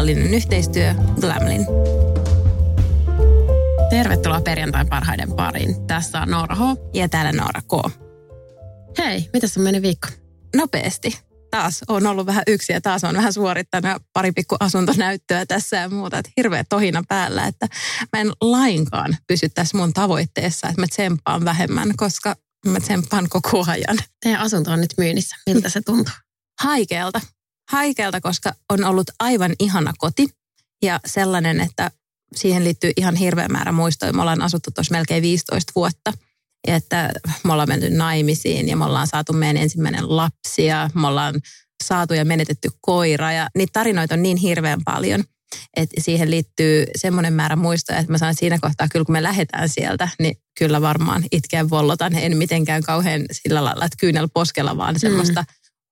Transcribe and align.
Kaupallinen 0.00 0.34
yhteistyö 0.34 0.94
Glamlin. 1.20 1.66
Tervetuloa 3.90 4.40
perjantain 4.40 4.88
parhaiden 4.88 5.32
pariin. 5.32 5.86
Tässä 5.86 6.20
on 6.20 6.30
Noora 6.30 6.54
H. 6.54 6.60
Ja 6.94 7.08
täällä 7.08 7.32
Noora 7.32 7.60
K. 7.62 7.92
Hei, 8.98 9.30
mitäs 9.32 9.56
on 9.56 9.62
mennyt 9.62 9.82
viikko? 9.82 10.08
Nopeasti. 10.56 11.18
Taas 11.50 11.80
on 11.88 12.06
ollut 12.06 12.26
vähän 12.26 12.42
yksi 12.46 12.72
ja 12.72 12.80
taas 12.80 13.04
on 13.04 13.14
vähän 13.14 13.32
suorittanut 13.32 14.02
pari 14.12 14.32
pikku 14.32 14.56
asuntonäyttöä 14.60 15.46
tässä 15.46 15.76
ja 15.76 15.88
muuta. 15.88 16.18
Että 16.18 16.32
hirveä 16.36 16.64
tohina 16.68 17.02
päällä, 17.08 17.46
että 17.46 17.66
mä 18.12 18.20
en 18.20 18.32
lainkaan 18.40 19.16
pysy 19.26 19.48
tässä 19.48 19.78
mun 19.78 19.92
tavoitteessa, 19.92 20.68
että 20.68 20.80
mä 20.80 20.86
tsemppaan 20.86 21.44
vähemmän, 21.44 21.96
koska 21.96 22.36
mä 22.66 22.80
tsemppaan 22.80 23.28
koko 23.28 23.64
ajan. 23.66 23.98
Teidän 24.22 24.40
asunto 24.40 24.72
on 24.72 24.80
nyt 24.80 24.94
myynnissä. 24.98 25.36
Miltä 25.46 25.68
se 25.68 25.80
tuntuu? 25.80 26.14
Haikealta. 26.60 27.20
Haikealta, 27.70 28.20
koska 28.20 28.52
on 28.68 28.84
ollut 28.84 29.10
aivan 29.20 29.52
ihana 29.60 29.92
koti 29.98 30.28
ja 30.82 31.00
sellainen, 31.06 31.60
että 31.60 31.90
siihen 32.36 32.64
liittyy 32.64 32.92
ihan 32.96 33.16
hirveä 33.16 33.48
määrä 33.48 33.72
muistoja. 33.72 34.12
Me 34.12 34.20
ollaan 34.20 34.42
asuttu 34.42 34.70
tuossa 34.70 34.92
melkein 34.92 35.22
15 35.22 35.72
vuotta. 35.74 36.12
Ja 36.66 36.76
että 36.76 37.10
me 37.44 37.52
ollaan 37.52 37.68
menty 37.68 37.90
naimisiin 37.90 38.68
ja 38.68 38.76
me 38.76 38.84
ollaan 38.84 39.06
saatu 39.06 39.32
meidän 39.32 39.56
ensimmäinen 39.56 40.16
lapsi 40.16 40.64
ja 40.64 40.90
me 40.94 41.06
ollaan 41.06 41.34
saatu 41.84 42.14
ja 42.14 42.24
menetetty 42.24 42.68
koira. 42.80 43.32
Ja 43.32 43.48
niitä 43.56 43.72
tarinoita 43.72 44.14
on 44.14 44.22
niin 44.22 44.36
hirveän 44.36 44.80
paljon, 44.84 45.24
että 45.76 46.00
siihen 46.00 46.30
liittyy 46.30 46.86
semmoinen 46.96 47.32
määrä 47.32 47.56
muistoja, 47.56 47.98
että 47.98 48.12
mä 48.12 48.18
sanon 48.18 48.34
siinä 48.34 48.58
kohtaa, 48.60 48.88
kyllä 48.88 49.04
kun 49.04 49.12
me 49.12 49.22
lähdetään 49.22 49.68
sieltä, 49.68 50.08
niin 50.18 50.36
kyllä 50.58 50.80
varmaan 50.80 51.24
itkeä 51.32 51.70
vollotan. 51.70 52.14
En 52.14 52.36
mitenkään 52.36 52.82
kauhean 52.82 53.24
sillä 53.32 53.64
lailla, 53.64 53.84
että 53.84 53.96
kyynel 54.00 54.28
poskella, 54.34 54.76
vaan 54.76 54.98
semmoista 54.98 55.44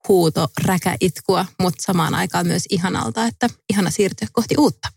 huuto, 0.09 0.47
räkä, 0.65 0.95
itkua, 1.01 1.45
mutta 1.61 1.83
samaan 1.83 2.15
aikaan 2.15 2.47
myös 2.47 2.63
ihanalta, 2.69 3.25
että 3.25 3.49
ihana 3.73 3.89
siirtyä 3.89 4.27
kohti 4.31 4.55
uutta. 4.57 4.87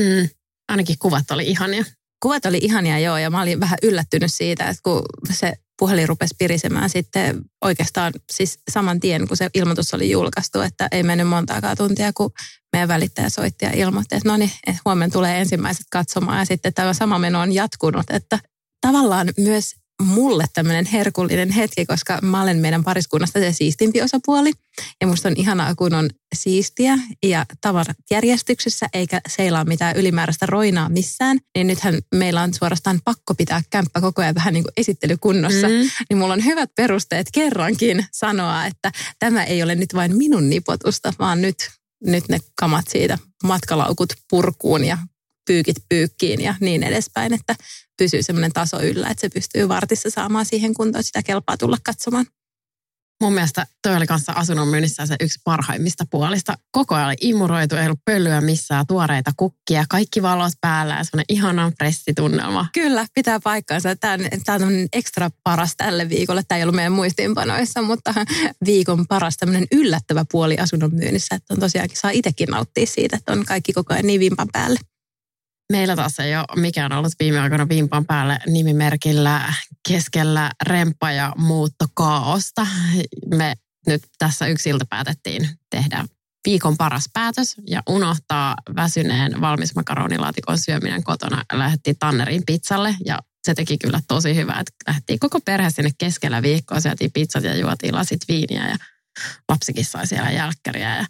Mm. 0.00 0.28
Ainakin 0.68 0.98
kuvat 0.98 1.30
oli 1.30 1.46
ihania. 1.46 1.84
Kuvat 2.22 2.46
oli 2.46 2.58
ihania 2.62 2.98
joo 2.98 3.18
ja 3.18 3.30
mä 3.30 3.42
olin 3.42 3.60
vähän 3.60 3.78
yllättynyt 3.82 4.34
siitä, 4.34 4.64
että 4.64 4.82
kun 4.82 5.02
se 5.32 5.52
puhelin 5.78 6.08
rupesi 6.08 6.34
pirisemään 6.38 6.90
sitten 6.90 7.42
oikeastaan 7.64 8.12
siis 8.32 8.58
saman 8.70 9.00
tien, 9.00 9.28
kun 9.28 9.36
se 9.36 9.50
ilmoitus 9.54 9.94
oli 9.94 10.10
julkaistu, 10.10 10.60
että 10.60 10.88
ei 10.92 11.02
mennyt 11.02 11.28
montaakaan 11.28 11.76
tuntia, 11.76 12.12
kun 12.12 12.30
meidän 12.72 12.88
välittäjä 12.88 13.28
soitti 13.28 13.64
ja 13.64 13.70
ilmoitti, 13.74 14.16
että 14.16 14.28
no 14.28 14.36
niin, 14.36 14.50
huomenna 14.84 15.12
tulee 15.12 15.40
ensimmäiset 15.40 15.86
katsomaan 15.90 16.38
ja 16.38 16.44
sitten 16.44 16.74
tämä 16.74 16.92
sama 16.92 17.18
meno 17.18 17.40
on 17.40 17.52
jatkunut, 17.52 18.10
että 18.10 18.38
tavallaan 18.80 19.28
myös 19.38 19.74
mulle 20.02 20.44
tämmöinen 20.54 20.86
herkullinen 20.86 21.50
hetki, 21.50 21.86
koska 21.86 22.18
mä 22.22 22.42
olen 22.42 22.58
meidän 22.58 22.84
pariskunnasta 22.84 23.38
se 23.38 23.52
siistimpi 23.52 24.02
osapuoli. 24.02 24.52
Ja 25.00 25.06
musta 25.06 25.28
on 25.28 25.34
ihanaa, 25.36 25.74
kun 25.74 25.94
on 25.94 26.10
siistiä 26.34 26.98
ja 27.22 27.46
tavarat 27.60 27.96
järjestyksessä, 28.10 28.86
eikä 28.94 29.20
seilaa 29.28 29.64
mitään 29.64 29.96
ylimääräistä 29.96 30.46
roinaa 30.46 30.88
missään. 30.88 31.38
Niin 31.54 31.66
nythän 31.66 31.98
meillä 32.14 32.42
on 32.42 32.54
suorastaan 32.54 33.00
pakko 33.04 33.34
pitää 33.34 33.62
kämppä 33.70 34.00
koko 34.00 34.22
ajan 34.22 34.34
vähän 34.34 34.54
niin 34.54 34.64
kuin 34.64 34.72
esittelykunnossa. 34.76 35.68
Mm. 35.68 35.90
Niin 36.10 36.18
mulla 36.18 36.34
on 36.34 36.44
hyvät 36.44 36.70
perusteet 36.76 37.26
kerrankin 37.32 38.06
sanoa, 38.12 38.66
että 38.66 38.92
tämä 39.18 39.44
ei 39.44 39.62
ole 39.62 39.74
nyt 39.74 39.94
vain 39.94 40.16
minun 40.16 40.50
nipotusta, 40.50 41.12
vaan 41.18 41.42
nyt, 41.42 41.56
nyt 42.06 42.28
ne 42.28 42.38
kamat 42.60 42.84
siitä 42.88 43.18
matkalaukut 43.44 44.12
purkuun 44.30 44.84
ja 44.84 44.98
pyykit 45.46 45.76
pyykkiin 45.88 46.40
ja 46.40 46.54
niin 46.60 46.82
edespäin, 46.82 47.32
että 47.32 47.56
pysyy 47.98 48.22
semmoinen 48.22 48.52
taso 48.52 48.82
yllä, 48.82 49.08
että 49.08 49.20
se 49.20 49.28
pystyy 49.28 49.68
vartissa 49.68 50.10
saamaan 50.10 50.46
siihen 50.46 50.74
kuntoon, 50.74 51.04
sitä 51.04 51.22
kelpaa 51.22 51.56
tulla 51.56 51.76
katsomaan. 51.84 52.26
Mun 53.22 53.32
mielestä 53.32 53.66
toi 53.82 53.96
oli 53.96 54.06
kanssa 54.06 54.32
asunnon 54.32 54.68
myynnissä 54.68 55.06
se 55.06 55.16
yksi 55.20 55.40
parhaimmista 55.44 56.04
puolista. 56.10 56.58
Koko 56.70 56.94
ajan 56.94 57.06
oli 57.06 57.14
imuroitu, 57.20 57.76
ei 57.76 57.86
ollut 57.86 58.04
pölyä 58.04 58.40
missään, 58.40 58.86
tuoreita 58.86 59.30
kukkia, 59.36 59.84
kaikki 59.88 60.22
valot 60.22 60.52
päällä 60.60 60.94
ja 60.94 61.04
semmoinen 61.04 61.24
ihana 61.28 61.72
pressitunnelma. 61.78 62.66
Kyllä, 62.72 63.06
pitää 63.14 63.40
paikkaansa. 63.40 63.96
Tämä 63.96 64.14
on, 64.14 64.20
tämä 64.44 64.66
on 64.66 64.72
ekstra 64.92 65.30
paras 65.44 65.74
tälle 65.76 66.08
viikolle. 66.08 66.42
Tämä 66.48 66.56
ei 66.56 66.62
ollut 66.62 66.76
meidän 66.76 66.92
muistiinpanoissa, 66.92 67.82
mutta 67.82 68.14
viikon 68.66 69.06
paras 69.06 69.36
tämmöinen 69.36 69.66
yllättävä 69.72 70.24
puoli 70.30 70.58
asunnon 70.58 70.94
myynnissä. 70.94 71.34
Että 71.34 71.54
on 71.54 71.60
tosiaankin, 71.60 71.98
saa 71.98 72.10
itsekin 72.10 72.48
nauttia 72.48 72.86
siitä, 72.86 73.16
että 73.16 73.32
on 73.32 73.44
kaikki 73.44 73.72
koko 73.72 73.94
ajan 73.94 74.06
niin 74.06 74.20
vimpan 74.20 74.48
päälle. 74.52 74.80
Meillä 75.72 75.96
taas 75.96 76.20
ei 76.20 76.36
ole 76.36 76.44
mikään 76.56 76.92
ollut 76.92 77.12
viime 77.18 77.40
aikoina 77.40 77.68
vimpan 77.68 78.04
päälle 78.04 78.38
nimimerkillä 78.46 79.54
keskellä 79.88 80.50
remppa- 80.62 81.12
ja 81.12 81.32
muuttokaaosta. 81.36 82.66
Me 83.26 83.54
nyt 83.86 84.02
tässä 84.18 84.46
yksi 84.46 84.70
ilta 84.70 84.84
päätettiin 84.90 85.48
tehdä 85.70 86.04
viikon 86.44 86.76
paras 86.76 87.04
päätös 87.12 87.54
ja 87.66 87.82
unohtaa 87.88 88.56
väsyneen 88.76 89.40
valmis 89.40 89.74
makaronilaatikon 89.74 90.58
syöminen 90.58 91.04
kotona. 91.04 91.44
Lähdettiin 91.52 91.96
Tannerin 91.98 92.42
pizzalle 92.46 92.96
ja 93.04 93.18
se 93.44 93.54
teki 93.54 93.78
kyllä 93.78 94.00
tosi 94.08 94.34
hyvää, 94.34 94.60
että 94.60 94.72
lähdettiin 94.86 95.18
koko 95.18 95.40
perhe 95.40 95.70
sinne 95.70 95.90
keskellä 95.98 96.42
viikkoa, 96.42 96.80
syötiin 96.80 97.12
pizzat 97.12 97.44
ja 97.44 97.56
juotiin 97.56 97.94
lasit 97.94 98.20
viiniä 98.28 98.68
ja 98.68 98.76
lapsikin 99.48 99.84
sai 99.84 100.06
siellä 100.06 100.30
jälkkäriä 100.30 100.96
ja 100.96 101.06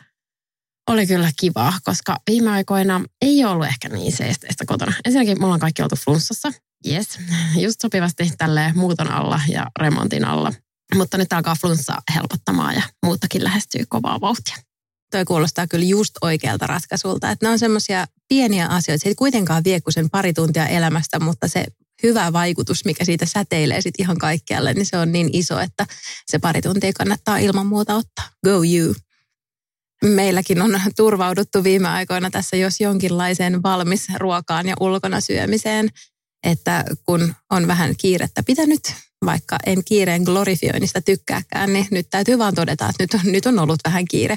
oli 0.90 1.06
kyllä 1.06 1.30
kiva, 1.40 1.72
koska 1.84 2.16
viime 2.30 2.50
aikoina 2.50 3.00
ei 3.22 3.44
ollut 3.44 3.66
ehkä 3.66 3.88
niin 3.88 4.16
seesteistä 4.16 4.64
kotona. 4.66 4.92
Ensinnäkin 5.04 5.38
me 5.38 5.44
ollaan 5.44 5.60
kaikki 5.60 5.82
oltu 5.82 5.96
flunssassa. 5.96 6.52
Yes, 6.88 7.18
just 7.56 7.80
sopivasti 7.80 8.32
tälle 8.38 8.72
muuton 8.74 9.10
alla 9.10 9.40
ja 9.48 9.66
remontin 9.80 10.24
alla. 10.24 10.52
Mutta 10.94 11.18
nyt 11.18 11.32
alkaa 11.32 11.56
flunssa 11.60 12.02
helpottamaan 12.14 12.74
ja 12.74 12.82
muuttakin 13.06 13.44
lähestyy 13.44 13.84
kovaa 13.88 14.20
vauhtia. 14.20 14.56
Toi 15.10 15.24
kuulostaa 15.24 15.66
kyllä 15.66 15.84
just 15.84 16.12
oikealta 16.20 16.66
ratkaisulta. 16.66 17.30
Että 17.30 17.46
ne 17.46 17.50
on 17.50 17.58
semmoisia 17.58 18.06
pieniä 18.28 18.66
asioita. 18.66 19.02
Se 19.02 19.08
ei 19.08 19.14
kuitenkaan 19.14 19.64
vie 19.64 19.80
kuin 19.80 19.94
sen 19.94 20.10
pari 20.10 20.32
tuntia 20.32 20.66
elämästä, 20.66 21.20
mutta 21.20 21.48
se 21.48 21.66
hyvä 22.02 22.32
vaikutus, 22.32 22.84
mikä 22.84 23.04
siitä 23.04 23.26
säteilee 23.26 23.80
sitten 23.80 24.04
ihan 24.04 24.18
kaikkialle, 24.18 24.74
niin 24.74 24.86
se 24.86 24.98
on 24.98 25.12
niin 25.12 25.30
iso, 25.32 25.60
että 25.60 25.86
se 26.26 26.38
pari 26.38 26.62
tuntia 26.62 26.92
kannattaa 26.92 27.38
ilman 27.38 27.66
muuta 27.66 27.94
ottaa. 27.94 28.28
Go 28.44 28.50
you! 28.50 28.94
Meilläkin 30.06 30.62
on 30.62 30.80
turvauduttu 30.96 31.64
viime 31.64 31.88
aikoina 31.88 32.30
tässä 32.30 32.56
jos 32.56 32.80
jonkinlaiseen 32.80 33.62
valmis 33.62 34.06
ruokaan 34.18 34.68
ja 34.68 34.74
ulkona 34.80 35.20
syömiseen, 35.20 35.88
että 36.44 36.84
kun 37.06 37.34
on 37.50 37.66
vähän 37.66 37.94
kiirettä 37.98 38.42
pitänyt, 38.46 38.80
vaikka 39.24 39.58
en 39.66 39.84
kiireen 39.84 40.22
glorifioinnista 40.22 41.00
tykkääkään, 41.00 41.72
niin 41.72 41.86
nyt 41.90 42.06
täytyy 42.10 42.38
vaan 42.38 42.54
todeta, 42.54 42.88
että 42.88 43.02
nyt 43.02 43.14
on, 43.14 43.32
nyt 43.32 43.46
on 43.46 43.58
ollut 43.58 43.80
vähän 43.84 44.04
kiire. 44.04 44.36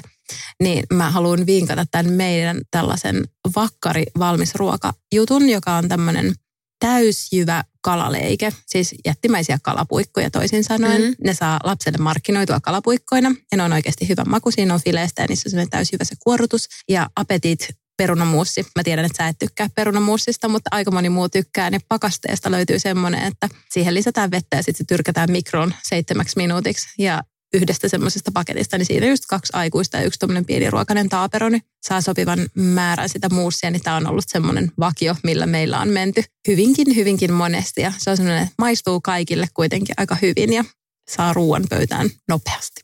Niin 0.62 0.84
mä 0.92 1.10
haluan 1.10 1.46
vinkata 1.46 1.86
tämän 1.90 2.12
meidän 2.12 2.60
tällaisen 2.70 3.24
vakkari 3.56 4.04
valmis 4.18 4.54
ruokajutun, 4.54 5.48
joka 5.48 5.76
on 5.76 5.88
tämmöinen– 5.88 6.34
täysjyvä 6.78 7.64
kalaleike, 7.80 8.52
siis 8.66 8.94
jättimäisiä 9.04 9.58
kalapuikkoja 9.62 10.30
toisin 10.30 10.64
sanoen. 10.64 11.00
Mm-hmm. 11.00 11.14
Ne 11.24 11.34
saa 11.34 11.60
lapselle 11.64 11.98
markkinoitua 11.98 12.60
kalapuikkoina 12.60 13.34
ja 13.50 13.56
ne 13.56 13.62
on 13.62 13.72
oikeasti 13.72 14.08
hyvä 14.08 14.24
maku. 14.24 14.50
Siinä 14.50 14.74
on 14.74 14.80
fileistä 14.84 15.22
ja 15.22 15.26
niissä 15.28 15.60
on 15.60 15.70
täysjyvä 15.70 16.04
se 16.04 16.14
kuorutus. 16.24 16.68
Ja 16.88 17.10
apetit 17.16 17.68
perunamuussi. 17.96 18.66
Mä 18.76 18.82
tiedän, 18.84 19.04
että 19.04 19.24
sä 19.24 19.28
et 19.28 19.38
tykkää 19.38 19.68
perunamuussista, 19.74 20.48
mutta 20.48 20.68
aika 20.72 20.90
moni 20.90 21.08
muu 21.08 21.28
tykkää. 21.28 21.70
Ne 21.70 21.78
pakasteesta 21.88 22.50
löytyy 22.50 22.78
semmoinen, 22.78 23.24
että 23.24 23.48
siihen 23.70 23.94
lisätään 23.94 24.30
vettä 24.30 24.56
ja 24.56 24.62
sitten 24.62 24.78
se 24.78 24.84
tyrkätään 24.88 25.30
mikroon 25.30 25.74
seitsemäksi 25.88 26.36
minuutiksi. 26.36 26.88
Ja 26.98 27.22
yhdestä 27.54 27.88
semmoisesta 27.88 28.32
paketista, 28.32 28.78
niin 28.78 28.86
siinä 28.86 29.06
just 29.06 29.26
kaksi 29.26 29.52
aikuista 29.56 29.96
ja 29.96 30.02
yksi 30.02 30.18
tuommoinen 30.18 30.44
pieni 30.44 30.70
ruokainen 30.70 31.08
taaperoni 31.08 31.58
niin 31.58 31.68
saa 31.82 32.00
sopivan 32.00 32.38
määrän 32.54 33.08
sitä 33.08 33.28
muussia, 33.28 33.70
niin 33.70 33.82
tämä 33.82 33.96
on 33.96 34.06
ollut 34.06 34.24
semmoinen 34.28 34.72
vakio, 34.80 35.16
millä 35.22 35.46
meillä 35.46 35.80
on 35.80 35.88
menty 35.88 36.24
hyvinkin, 36.48 36.96
hyvinkin 36.96 37.32
monesti. 37.32 37.80
Ja 37.80 37.92
se 37.98 38.10
on 38.10 38.16
semmoinen, 38.16 38.42
että 38.42 38.54
maistuu 38.58 39.00
kaikille 39.00 39.46
kuitenkin 39.54 39.94
aika 39.96 40.16
hyvin 40.22 40.52
ja 40.52 40.64
saa 41.10 41.32
ruoan 41.32 41.64
pöytään 41.70 42.10
nopeasti. 42.28 42.80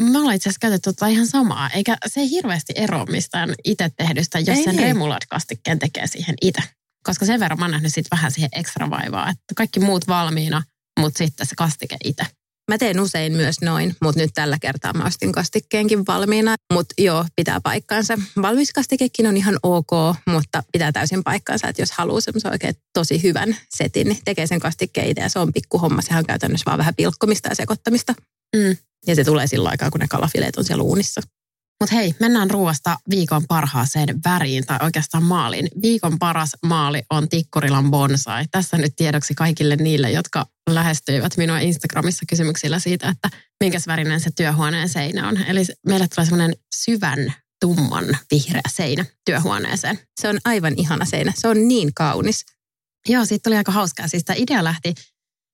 Mä 0.00 0.22
olen 0.22 0.36
itse 0.36 0.48
asiassa 0.48 0.60
käytetty 0.60 0.92
tota 0.92 1.06
ihan 1.06 1.26
samaa, 1.26 1.70
eikä 1.70 1.96
se 2.06 2.20
ei 2.20 2.30
hirveästi 2.30 2.72
ero 2.76 3.06
mistään 3.06 3.54
itse 3.64 3.88
tehdystä, 3.96 4.38
jos 4.38 4.58
ei 4.58 4.64
sen 4.64 4.76
niin. 4.76 4.86
remulad-kastikkeen 4.86 5.78
tekee 5.78 6.06
siihen 6.06 6.34
itse. 6.42 6.62
Koska 7.04 7.26
sen 7.26 7.40
verran 7.40 7.58
mä 7.58 7.64
oon 7.64 7.70
nähnyt 7.70 7.94
sit 7.94 8.06
vähän 8.10 8.32
siihen 8.32 8.50
ekstra 8.52 8.90
vaivaa, 8.90 9.30
että 9.30 9.54
kaikki 9.56 9.80
muut 9.80 10.08
valmiina, 10.08 10.62
mutta 11.00 11.18
sitten 11.18 11.46
se 11.46 11.54
kastike 11.56 11.96
itse. 12.04 12.26
Mä 12.68 12.78
teen 12.78 13.00
usein 13.00 13.32
myös 13.32 13.56
noin, 13.62 13.96
mutta 14.02 14.20
nyt 14.20 14.30
tällä 14.34 14.58
kertaa 14.60 14.92
mä 14.92 15.04
ostin 15.04 15.32
kastikkeenkin 15.32 16.06
valmiina. 16.06 16.54
Mutta 16.72 16.94
joo, 16.98 17.24
pitää 17.36 17.60
paikkaansa. 17.60 18.18
Valmis 18.42 18.72
kastikekin 18.72 19.26
on 19.26 19.36
ihan 19.36 19.58
ok, 19.62 20.16
mutta 20.26 20.62
pitää 20.72 20.92
täysin 20.92 21.24
paikkaansa, 21.24 21.68
että 21.68 21.82
jos 21.82 21.92
haluaa 21.92 22.20
semmoisen 22.20 22.52
oikein 22.52 22.74
tosi 22.94 23.22
hyvän 23.22 23.56
setin, 23.70 24.08
niin 24.08 24.18
tekee 24.24 24.46
sen 24.46 24.60
kastikkeen 24.60 25.08
itse 25.08 25.22
ja 25.22 25.28
se 25.28 25.38
on 25.38 25.52
pikkuhomma. 25.52 26.02
Sehän 26.02 26.18
on 26.18 26.26
käytännössä 26.26 26.64
vaan 26.66 26.78
vähän 26.78 26.94
pilkkomista 26.94 27.48
ja 27.48 27.54
sekoittamista. 27.54 28.14
Mm. 28.56 28.76
Ja 29.06 29.14
se 29.14 29.24
tulee 29.24 29.46
sillä 29.46 29.68
aikaa, 29.68 29.90
kun 29.90 30.00
ne 30.00 30.06
kalafileet 30.08 30.56
on 30.56 30.64
siellä 30.64 30.82
uunissa. 30.82 31.20
Mutta 31.80 31.94
hei, 31.94 32.14
mennään 32.20 32.50
ruoasta 32.50 32.98
viikon 33.10 33.42
parhaaseen 33.48 34.20
väriin 34.24 34.66
tai 34.66 34.78
oikeastaan 34.82 35.22
maaliin. 35.22 35.68
Viikon 35.82 36.18
paras 36.18 36.56
maali 36.66 37.02
on 37.10 37.28
Tikkurilan 37.28 37.90
bonsai. 37.90 38.44
Tässä 38.50 38.78
nyt 38.78 38.92
tiedoksi 38.96 39.34
kaikille 39.34 39.76
niille, 39.76 40.10
jotka 40.10 40.46
lähestyivät 40.70 41.36
minua 41.36 41.58
Instagramissa 41.58 42.26
kysymyksillä 42.28 42.78
siitä, 42.78 43.08
että 43.08 43.30
minkäs 43.60 43.86
värinen 43.86 44.20
se 44.20 44.30
työhuoneen 44.36 44.88
seinä 44.88 45.28
on. 45.28 45.36
Eli 45.36 45.64
meille 45.86 46.08
tulee 46.08 46.26
semmoinen 46.26 46.56
syvän 46.74 47.34
tumman 47.60 48.04
vihreä 48.30 48.62
seinä 48.68 49.04
työhuoneeseen. 49.24 49.98
Se 50.20 50.28
on 50.28 50.38
aivan 50.44 50.74
ihana 50.76 51.04
seinä. 51.04 51.32
Se 51.36 51.48
on 51.48 51.68
niin 51.68 51.94
kaunis. 51.94 52.44
Joo, 53.08 53.24
siitä 53.24 53.50
oli 53.50 53.56
aika 53.56 53.72
hauskaa. 53.72 54.08
Siis 54.08 54.24
tämä 54.24 54.36
idea 54.40 54.64
lähti 54.64 54.94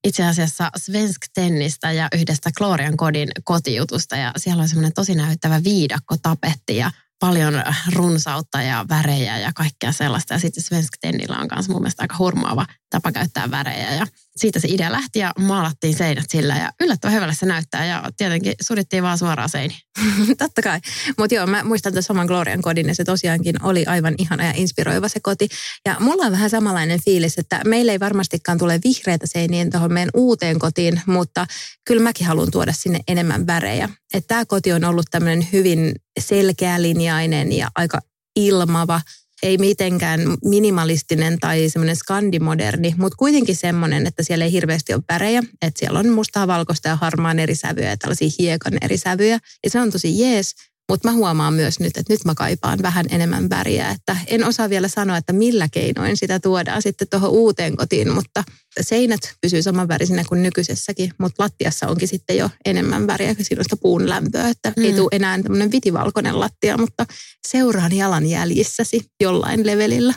itse 0.04 0.24
asiassa 0.24 0.70
Svensk 0.76 1.22
Tennistä 1.34 1.92
ja 1.92 2.08
yhdestä 2.14 2.50
Glorian 2.56 2.96
kodin 2.96 3.28
kotijutusta. 3.44 4.16
Ja 4.16 4.32
siellä 4.36 4.62
on 4.62 4.68
semmoinen 4.68 4.92
tosi 4.92 5.14
näyttävä 5.14 5.64
viidakko 5.64 6.16
tapetti 6.22 6.76
ja 6.76 6.90
paljon 7.18 7.62
runsautta 7.92 8.62
ja 8.62 8.84
värejä 8.88 9.38
ja 9.38 9.52
kaikkea 9.54 9.92
sellaista. 9.92 10.34
Ja 10.34 10.40
sitten 10.40 10.62
Svensk 10.62 10.92
Tennillä 11.00 11.38
on 11.38 11.48
myös 11.54 11.68
mun 11.68 11.82
mielestä 11.82 12.02
aika 12.02 12.16
hurmaava 12.18 12.66
tapa 12.90 13.12
käyttää 13.12 13.50
värejä. 13.50 13.94
Ja 13.94 14.06
siitä 14.36 14.60
se 14.60 14.68
idea 14.70 14.92
lähti 14.92 15.18
ja 15.18 15.32
maalattiin 15.38 15.96
seinät 15.96 16.24
sillä 16.28 16.56
ja 16.56 16.70
yllättävän 16.80 17.14
hyvälle 17.14 17.34
se 17.34 17.46
näyttää. 17.46 17.86
Ja 17.86 18.10
tietenkin 18.16 18.54
sudittiin 18.60 19.02
vaan 19.02 19.18
suoraan 19.18 19.48
seiniin. 19.48 19.80
Totta 20.38 20.62
kai. 20.62 20.80
Mutta 21.18 21.34
joo, 21.34 21.46
mä 21.46 21.64
muistan 21.64 21.92
tämän 21.92 22.02
saman 22.02 22.26
Glorian 22.26 22.62
kodin 22.62 22.88
ja 22.88 22.94
se 22.94 23.04
tosiaankin 23.04 23.64
oli 23.64 23.86
aivan 23.86 24.14
ihana 24.18 24.44
ja 24.44 24.52
inspiroiva 24.56 25.08
se 25.08 25.20
koti. 25.20 25.48
Ja 25.86 25.96
mulla 26.00 26.26
on 26.26 26.32
vähän 26.32 26.50
samanlainen 26.50 27.00
fiilis, 27.04 27.38
että 27.38 27.60
meillä 27.64 27.92
ei 27.92 28.00
varmastikaan 28.00 28.58
tule 28.58 28.80
vihreitä 28.84 29.26
seiniä 29.26 29.66
tuohon 29.70 29.92
meidän 29.92 30.10
uuteen 30.14 30.58
kotiin, 30.58 31.00
mutta 31.06 31.46
kyllä 31.84 32.02
mäkin 32.02 32.26
haluan 32.26 32.50
tuoda 32.50 32.72
sinne 32.72 33.00
enemmän 33.08 33.46
värejä. 33.46 33.88
Että 34.14 34.28
tämä 34.28 34.44
koti 34.46 34.72
on 34.72 34.84
ollut 34.84 35.06
tämmöinen 35.10 35.48
hyvin 35.52 35.94
selkeälinjainen 36.20 37.52
ja 37.52 37.70
aika 37.74 38.00
ilmava 38.36 39.00
ei 39.44 39.58
mitenkään 39.58 40.20
minimalistinen 40.44 41.38
tai 41.40 41.68
semmoinen 41.68 41.96
skandimoderni, 41.96 42.94
mutta 42.98 43.16
kuitenkin 43.16 43.56
semmoinen, 43.56 44.06
että 44.06 44.22
siellä 44.22 44.44
ei 44.44 44.52
hirveästi 44.52 44.94
ole 44.94 45.02
värejä. 45.12 45.42
Että 45.62 45.78
siellä 45.78 45.98
on 45.98 46.08
mustaa, 46.08 46.46
valkoista 46.46 46.88
ja 46.88 46.96
harmaan 46.96 47.38
eri 47.38 47.54
sävyjä 47.54 47.90
ja 47.90 47.96
tällaisia 47.96 48.28
hiekan 48.38 48.72
eri 48.82 48.96
sävyjä. 48.98 49.38
Ja 49.64 49.70
se 49.70 49.80
on 49.80 49.90
tosi 49.90 50.20
jees, 50.20 50.54
mutta 50.90 51.08
mä 51.08 51.14
huomaan 51.14 51.54
myös 51.54 51.80
nyt, 51.80 51.96
että 51.96 52.12
nyt 52.12 52.24
mä 52.24 52.34
kaipaan 52.34 52.78
vähän 52.82 53.06
enemmän 53.10 53.50
väriä. 53.50 53.90
Että 53.90 54.16
en 54.26 54.44
osaa 54.44 54.70
vielä 54.70 54.88
sanoa, 54.88 55.16
että 55.16 55.32
millä 55.32 55.68
keinoin 55.72 56.16
sitä 56.16 56.40
tuodaan 56.40 56.82
sitten 56.82 57.08
tuohon 57.10 57.30
uuteen 57.30 57.76
kotiin, 57.76 58.14
mutta 58.14 58.44
seinät 58.80 59.34
pysyy 59.40 59.62
samanvärisinä 59.62 60.24
kuin 60.28 60.42
nykyisessäkin, 60.42 61.10
mutta 61.18 61.42
lattiassa 61.42 61.88
onkin 61.88 62.08
sitten 62.08 62.36
jo 62.36 62.50
enemmän 62.64 63.06
väriä, 63.06 63.28
on 63.28 63.36
sitä 63.44 63.76
puun 63.82 64.08
lämpöä, 64.08 64.48
että 64.48 64.72
mm. 64.76 64.84
ei 64.84 64.92
tule 64.92 65.08
enää 65.12 65.42
tämmöinen 65.42 65.72
vitivalkoinen 65.72 66.40
lattia, 66.40 66.78
mutta 66.78 67.06
seuraan 67.48 67.92
jalanjäljissäsi 67.92 69.10
jollain 69.20 69.66
levelillä. 69.66 70.14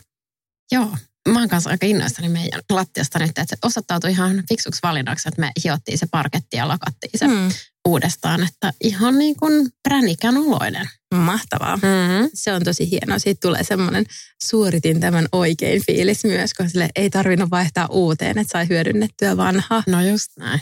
Joo, 0.72 0.90
mä 1.28 1.40
oon 1.40 1.50
kanssa 1.50 1.70
aika 1.70 1.86
innoissani 1.86 2.30
meidän 2.30 2.62
lattiasta 2.70 3.20
nyt, 3.20 3.30
että 3.30 3.46
se 3.48 3.56
osoittautui 3.66 4.12
ihan 4.12 4.44
fiksuksi 4.50 4.80
valinnaksi, 4.84 5.30
että 5.30 5.42
me 5.42 5.52
hiottiin 5.64 5.98
se 5.98 6.08
parketti 6.12 6.58
ja 6.58 6.68
lakattiin 6.68 7.20
se 7.20 7.28
mm. 7.28 7.50
Uudestaan, 7.88 8.44
että 8.44 8.74
ihan 8.82 9.18
niin 9.18 9.36
kuin 9.36 9.70
pränikän 9.84 10.38
oloinen. 10.38 10.90
Mahtavaa. 11.16 11.78
Mm-hmm. 11.78 12.30
Se 12.34 12.54
on 12.54 12.64
tosi 12.64 12.92
hienoa. 12.92 13.20
Siitä 13.20 13.48
tulee 13.48 13.64
semmoinen 13.64 14.06
suoritin 14.44 15.00
tämän 15.00 15.28
oikein 15.32 15.82
fiilis 15.86 16.24
myös, 16.24 16.54
kun 16.54 16.70
sille 16.70 16.90
ei 16.96 17.10
tarvinnut 17.10 17.52
vaihtaa 17.52 17.88
uuteen, 17.92 18.38
että 18.38 18.52
sai 18.52 18.70
hyödynnettyä 18.70 19.38
vanhaa. 19.38 19.84
No 19.88 20.02
just 20.02 20.32
näin. 20.40 20.62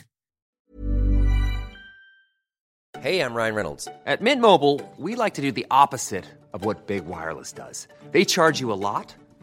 Hey, 3.04 3.20
I'm 3.20 3.36
Ryan 3.36 3.56
Reynolds. 3.56 3.88
At 3.88 4.22
Mint 4.22 4.42
Mobile, 4.42 4.80
we 5.00 5.16
like 5.16 5.36
to 5.36 5.42
do 5.42 5.52
the 5.52 5.66
opposite 5.70 6.28
of 6.54 6.66
what 6.66 6.88
Big 6.88 7.04
Wireless 7.08 7.54
does. 7.56 7.88
They 8.12 8.26
charge 8.26 8.62
you 8.62 8.72
a 8.72 8.80
lot, 8.82 9.16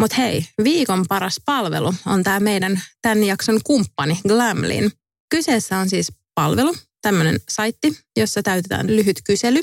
Mutta 0.00 0.16
hei, 0.16 0.46
viikon 0.64 1.04
paras 1.08 1.40
palvelu 1.44 1.94
on 2.06 2.22
tämä 2.22 2.40
meidän 2.40 2.80
tämän 3.02 3.24
jakson 3.24 3.60
kumppani 3.64 4.20
Glamlin. 4.28 4.90
Kyseessä 5.30 5.78
on 5.78 5.88
siis 5.88 6.12
palvelu, 6.34 6.74
tämmöinen 7.02 7.40
saitti, 7.48 7.98
jossa 8.16 8.42
täytetään 8.42 8.86
lyhyt 8.86 9.20
kysely. 9.24 9.62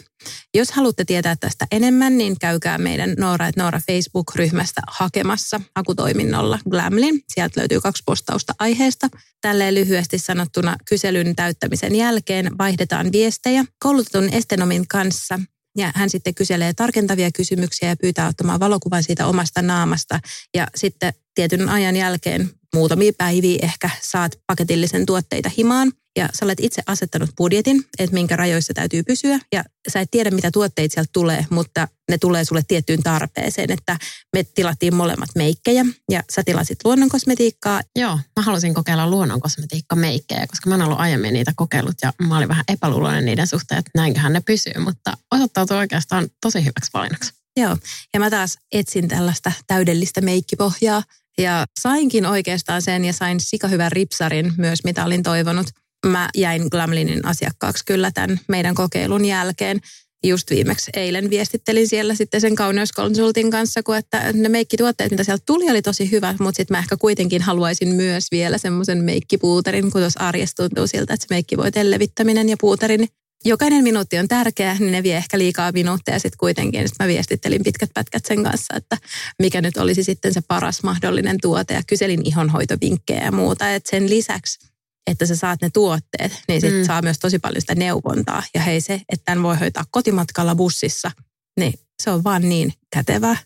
Jos 0.54 0.72
haluatte 0.72 1.06
tietää 1.06 1.36
tästä 1.36 1.68
enemmän, 1.72 2.18
niin 2.18 2.40
käykää 2.40 2.78
meidän 2.78 3.16
Noora 3.20 3.48
et 3.48 3.56
Noora 3.56 3.82
Facebook-ryhmästä 3.88 4.82
hakemassa 4.88 5.62
hakutoiminnolla 5.76 6.60
Glamlin. 6.70 7.22
Sieltä 7.34 7.60
löytyy 7.60 7.82
kaksi 7.82 8.04
postausta 8.06 8.54
aiheesta. 8.60 9.08
Tälleen 9.42 9.76
lyhyesti 9.76 10.18
sanottuna 10.18 10.76
kyselyn 10.90 11.36
täyttämisen 11.36 11.96
jälkeen 11.96 12.58
vaihdetaan 12.58 13.12
viestejä 13.12 13.66
koulutetun 13.80 14.30
estenomin 14.34 14.88
kanssa 14.88 15.40
ja 15.78 15.92
hän 15.96 16.10
sitten 16.10 16.36
kyselee 16.36 16.74
tarkentavia 16.74 17.32
kysymyksiä 17.32 17.90
ja 17.90 17.96
pyytää 17.98 18.28
ottamaan 18.28 18.60
valokuvan 18.60 19.04
siitä 19.04 19.28
omasta 19.28 19.62
naamasta. 19.62 20.20
Ja 20.54 20.68
sitten 20.76 21.14
tietyn 21.36 21.70
ajan 21.70 21.96
jälkeen, 21.96 22.50
muutamia 22.76 23.12
päiviä 23.18 23.60
ehkä, 23.62 23.90
saat 24.02 24.40
paketillisen 24.48 25.06
tuotteita 25.06 25.52
himaan. 25.58 25.92
Ja 26.18 26.30
sä 26.34 26.46
olet 26.46 26.60
itse 26.62 26.82
asettanut 26.88 27.30
budjetin, 27.38 27.84
että 28.00 28.14
minkä 28.14 28.36
rajoissa 28.36 28.74
täytyy 28.74 29.04
pysyä. 29.04 29.40
Ja 29.52 29.64
sä 29.88 30.00
et 30.00 30.12
tiedä, 30.12 30.32
mitä 30.32 30.52
tuotteita 30.52 30.94
sieltä 30.94 31.10
tulee, 31.14 31.46
mutta 31.50 31.88
ne 32.12 32.18
tulee 32.18 32.46
sulle 32.46 32.62
tiettyyn 32.68 33.04
tarpeeseen. 33.04 33.72
Että 33.72 33.98
me 34.36 34.44
tilattiin 34.44 34.96
molemmat 34.96 35.30
meikkejä 35.36 35.86
ja 36.12 36.24
sä 36.30 36.44
tilasit 36.44 36.80
luonnonkosmetiikkaa. 36.84 37.82
Joo, 37.96 38.20
mä 38.40 38.44
halusin 38.44 38.74
kokeilla 38.74 39.10
luonnonkosmetiikka-meikkejä, 39.10 40.48
koska 40.48 40.70
mä 40.70 40.76
en 40.76 40.82
ollut 40.82 41.00
aiemmin 41.00 41.34
niitä 41.34 41.52
kokeillut 41.56 41.96
ja 42.02 42.14
mä 42.28 42.38
olin 42.38 42.50
vähän 42.50 42.64
epäluuloinen 42.68 43.26
niiden 43.26 43.48
suhteen, 43.48 43.80
että 43.80 43.92
näinköhän 43.96 44.34
ne 44.34 44.42
pysyy, 44.42 44.74
mutta 44.80 45.18
osoittautui 45.32 45.78
oikeastaan 45.78 46.30
tosi 46.42 46.60
hyväksi 46.60 46.92
valinnaksi. 46.94 47.34
Joo, 47.58 47.78
ja 48.14 48.20
mä 48.20 48.30
taas 48.30 48.58
etsin 48.72 49.08
tällaista 49.08 49.52
täydellistä 49.68 50.22
meikkipohjaa 50.22 51.04
ja 51.42 51.66
sainkin 51.80 52.26
oikeastaan 52.26 52.82
sen 52.82 53.06
ja 53.06 53.14
sain 53.14 53.40
sikahyvän 53.40 53.92
ripsarin 53.92 54.54
myös, 54.58 54.84
mitä 54.84 55.06
olin 55.06 55.24
toivonut. 55.24 55.68
Mä 56.06 56.30
jäin 56.38 56.68
Glamlinin 56.72 57.26
asiakkaaksi 57.26 57.84
kyllä 57.86 58.12
tämän 58.12 58.40
meidän 58.48 58.76
kokeilun 58.76 59.26
jälkeen. 59.26 59.80
Just 60.24 60.50
viimeksi 60.50 60.92
eilen 60.94 61.30
viestittelin 61.30 61.88
siellä 61.88 62.16
sitten 62.16 62.42
sen 62.42 62.56
kauneuskonsultin 62.56 63.52
kanssa, 63.52 63.84
kun 63.84 63.98
että 63.98 64.34
ne 64.34 64.50
meikkituotteet, 64.50 65.12
mitä 65.12 65.24
sieltä 65.24 65.44
tuli, 65.46 65.72
oli 65.72 65.82
tosi 65.82 66.12
hyvä, 66.12 66.36
mutta 66.40 66.58
sitten 66.58 66.76
mä 66.76 66.80
ehkä 66.80 66.98
kuitenkin 66.98 67.42
haluaisin 67.42 67.96
myös 67.96 68.26
vielä 68.32 68.58
semmoisen 68.58 69.04
meikkipuuterin, 69.04 69.92
kun 69.92 70.02
tuossa 70.02 70.20
arjessa 70.20 70.64
tuntuu 70.64 70.88
siltä, 70.88 71.14
että 71.14 71.24
se 71.28 71.34
meikkivoiteen 71.36 71.92
levittäminen 71.92 72.50
ja 72.50 72.56
puuteri, 72.60 72.98
niin 72.98 73.10
jokainen 73.48 73.84
minuutti 73.84 74.18
on 74.20 74.28
tärkeä, 74.28 74.76
niin 74.80 74.92
ne 74.92 75.04
vie 75.04 75.18
ehkä 75.18 75.38
liikaa 75.38 75.72
minuutteja 75.72 76.20
sitten 76.20 76.38
kuitenkin. 76.38 76.88
Sitten 76.88 77.06
mä 77.06 77.08
viestittelin 77.08 77.64
pitkät 77.64 77.90
pätkät 77.94 78.26
sen 78.26 78.44
kanssa, 78.44 78.74
että 78.76 78.98
mikä 79.40 79.62
nyt 79.62 79.78
olisi 79.78 80.04
sitten 80.04 80.34
se 80.34 80.42
paras 80.48 80.84
mahdollinen 80.84 81.38
tuote 81.42 81.74
ja 81.74 81.82
kyselin 81.88 82.22
ihonhoitovinkkejä 82.28 83.24
ja 83.24 83.32
muuta. 83.32 83.74
Et 83.74 83.86
sen 83.86 84.10
lisäksi 84.10 84.60
että 85.08 85.26
sä 85.26 85.36
saat 85.36 85.62
ne 85.62 85.70
tuotteet, 85.74 86.42
niin 86.48 86.62
sit 86.62 86.74
Mm. 86.74 86.86
saa 86.86 87.02
myös 87.02 87.20
tosi 87.20 87.40
paljon 87.40 87.62
sitä 87.62 87.76
neuvontaa. 87.76 88.44
Ja 88.56 88.62
hei 88.62 88.82
se, 88.82 88.94
että 88.94 89.26
tämän 89.26 89.44
voi 89.44 89.58
hoitaa 89.58 89.84
kotimatkalla 89.92 90.56
bussissa, 90.56 91.12
niin 91.60 91.74
se 92.04 92.12
on 92.12 92.24
vaan 92.24 92.50
niin 92.50 92.74
kätevää. 92.94 93.38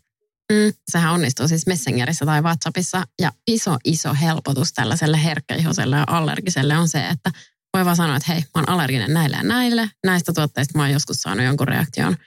Mm, 0.52 0.74
sehän 0.92 1.14
onnistuu 1.14 1.48
siis 1.48 1.68
Messengerissä 1.68 2.26
tai 2.26 2.42
WhatsAppissa. 2.42 3.04
Ja 3.22 3.32
iso, 3.48 3.78
iso 3.86 4.14
helpotus 4.22 4.74
tällaiselle 4.74 5.24
herkkäihoselle 5.24 5.96
ja 5.96 6.04
allergiselle 6.08 6.78
on 6.78 6.88
se, 6.90 7.08
että 7.08 7.32
voi 7.74 7.86
vaan 7.86 7.96
sanoa, 7.96 8.18
että 8.18 8.34
hei, 8.34 8.42
mä 8.42 8.48
oon 8.56 8.70
allerginen 8.70 9.14
näille 9.14 9.38
ja 9.38 9.44
näille. 9.44 9.90
Näistä 10.06 10.34
tuotteista 10.34 10.78
mä 10.78 10.84
oon 10.84 10.92
joskus 10.92 11.22
saanut 11.22 11.46
jonkun 11.46 11.68
reaktion. 11.68 12.18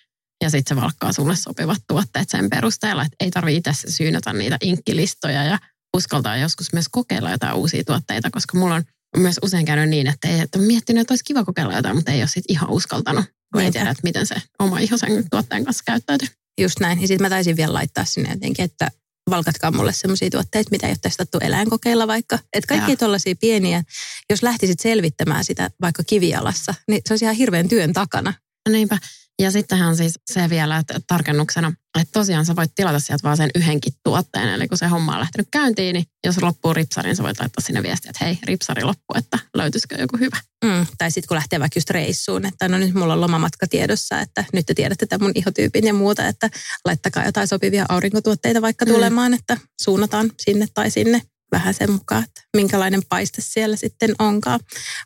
Ja 0.43 0.51
sitten 0.51 0.77
se 0.77 0.83
valkkaa 0.83 1.13
sulle 1.13 1.37
sopivat 1.37 1.79
tuotteet 1.89 2.31
sen 2.31 2.51
perusteella, 2.51 3.03
että 3.03 3.17
ei 3.21 3.31
tarvi 3.31 3.57
itse 3.57 3.71
syynätä 3.89 4.33
niitä 4.33 4.59
inkkilistoja 4.61 5.45
ja 5.45 5.59
uskaltaa 5.97 6.37
joskus 6.37 6.73
myös 6.73 6.87
kokeilla 6.91 7.31
jotain 7.31 7.55
uusia 7.55 7.85
tuotteita, 7.85 8.31
koska 8.31 8.59
mulla 8.59 8.75
on 8.75 8.85
myös 9.17 9.37
usein 9.43 9.65
käynyt 9.65 9.89
niin, 9.89 10.07
että 10.07 10.29
ei 10.29 10.41
että 10.41 10.59
on 10.59 10.65
miettinyt, 10.65 11.01
että 11.01 11.13
olisi 11.13 11.25
kiva 11.25 11.45
kokeilla 11.45 11.75
jotain, 11.77 11.97
mutta 11.97 12.13
ei 12.13 12.21
ole 12.21 12.29
sit 12.29 12.45
ihan 12.49 12.71
uskaltanut, 12.71 13.25
kun 13.53 13.63
ei 13.63 13.73
tiedä, 13.73 13.91
että 13.91 14.03
miten 14.03 14.27
se 14.27 14.35
oma 14.59 14.79
iho 14.79 14.97
sen 14.97 15.25
tuotteen 15.31 15.65
kanssa 15.65 15.83
käyttäytyy. 15.87 16.29
Just 16.61 16.81
näin. 16.81 17.01
Ja 17.01 17.09
sitten 17.09 17.25
mä 17.25 17.29
taisin 17.31 17.57
vielä 17.57 17.73
laittaa 17.73 18.05
sinne 18.05 18.31
jotenkin, 18.31 18.65
että 18.65 18.91
valkatkaa 19.31 19.71
mulle 19.71 19.93
sellaisia 19.93 20.31
tuotteita, 20.31 20.71
mitä 20.71 20.87
ei 20.87 20.91
ole 20.91 20.99
testattu 21.03 21.39
eläinkokeilla 21.41 22.07
vaikka. 22.07 22.39
Että 22.53 22.69
kaikki 22.69 22.97
tuollaisia 22.97 23.35
pieniä, 23.41 23.83
jos 24.31 24.43
lähtisit 24.43 24.81
selvittämään 24.81 25.45
sitä 25.45 25.71
vaikka 25.81 26.03
kivijalassa, 26.07 26.75
niin 26.89 27.01
se 27.07 27.13
olisi 27.13 27.25
ihan 27.25 27.37
hirveän 27.37 27.69
työn 27.69 27.93
takana. 27.93 28.35
No 28.69 28.73
Niinpä. 28.73 28.99
Ja 29.43 29.51
sittenhän 29.51 29.97
siis 29.97 30.15
se 30.33 30.51
vielä, 30.51 30.77
että 30.77 31.01
tarkennuksena, 31.07 31.73
että 32.01 32.13
tosiaan 32.13 32.47
sä 32.47 32.57
voit 32.57 32.71
tilata 32.75 32.99
sieltä 32.99 33.23
vaan 33.23 33.37
sen 33.37 33.51
yhdenkin 33.55 33.93
tuotteen. 34.05 34.49
Eli 34.49 34.69
kun 34.69 34.79
se 34.79 34.87
homma 34.87 35.13
on 35.13 35.21
lähtenyt 35.21 35.49
käyntiin, 35.51 35.95
niin 35.95 36.05
jos 36.27 36.43
loppuu 36.43 36.75
ripsari, 36.75 37.09
niin 37.09 37.17
sä 37.17 37.23
voit 37.23 37.41
laittaa 37.41 37.65
sinne 37.67 37.83
viestiä, 37.83 38.11
että 38.11 38.25
hei, 38.25 38.39
ripsari 38.43 38.83
loppuu, 38.83 39.17
että 39.19 39.39
löytyisikö 39.55 39.95
joku 39.95 40.17
hyvä. 40.17 40.37
Mm. 40.65 40.87
Tai 40.99 41.11
sitten 41.11 41.29
kun 41.29 41.35
lähtee 41.35 41.61
vaikka 41.61 41.77
just 41.79 41.91
reissuun, 41.91 42.47
että 42.47 42.69
no 42.69 42.79
nyt 42.79 42.95
mulla 42.95 43.13
on 43.13 43.21
lomamatka 43.21 43.67
tiedossa, 43.67 44.21
että 44.21 44.45
nyt 44.53 44.67
te 44.67 44.75
tiedätte 44.75 45.07
tämän 45.07 45.25
mun 45.27 45.33
ihotyypin 45.35 45.87
ja 45.87 45.95
muuta, 45.95 46.29
että 46.29 46.51
laittakaa 46.85 47.25
jotain 47.25 47.49
sopivia 47.49 47.87
aurinkotuotteita 47.89 48.63
vaikka 48.63 48.85
Mm. 48.85 48.93
tulemaan, 48.93 49.35
että 49.35 49.57
suunnataan 49.83 50.31
sinne 50.41 50.67
tai 50.75 50.91
sinne 50.91 51.23
vähän 51.55 51.75
sen 51.75 51.91
mukaan, 51.91 52.25
että 52.25 52.43
minkälainen 52.57 53.03
paiste 53.09 53.43
siellä 53.43 53.77
sitten 53.77 54.15
onkaan. 54.19 54.61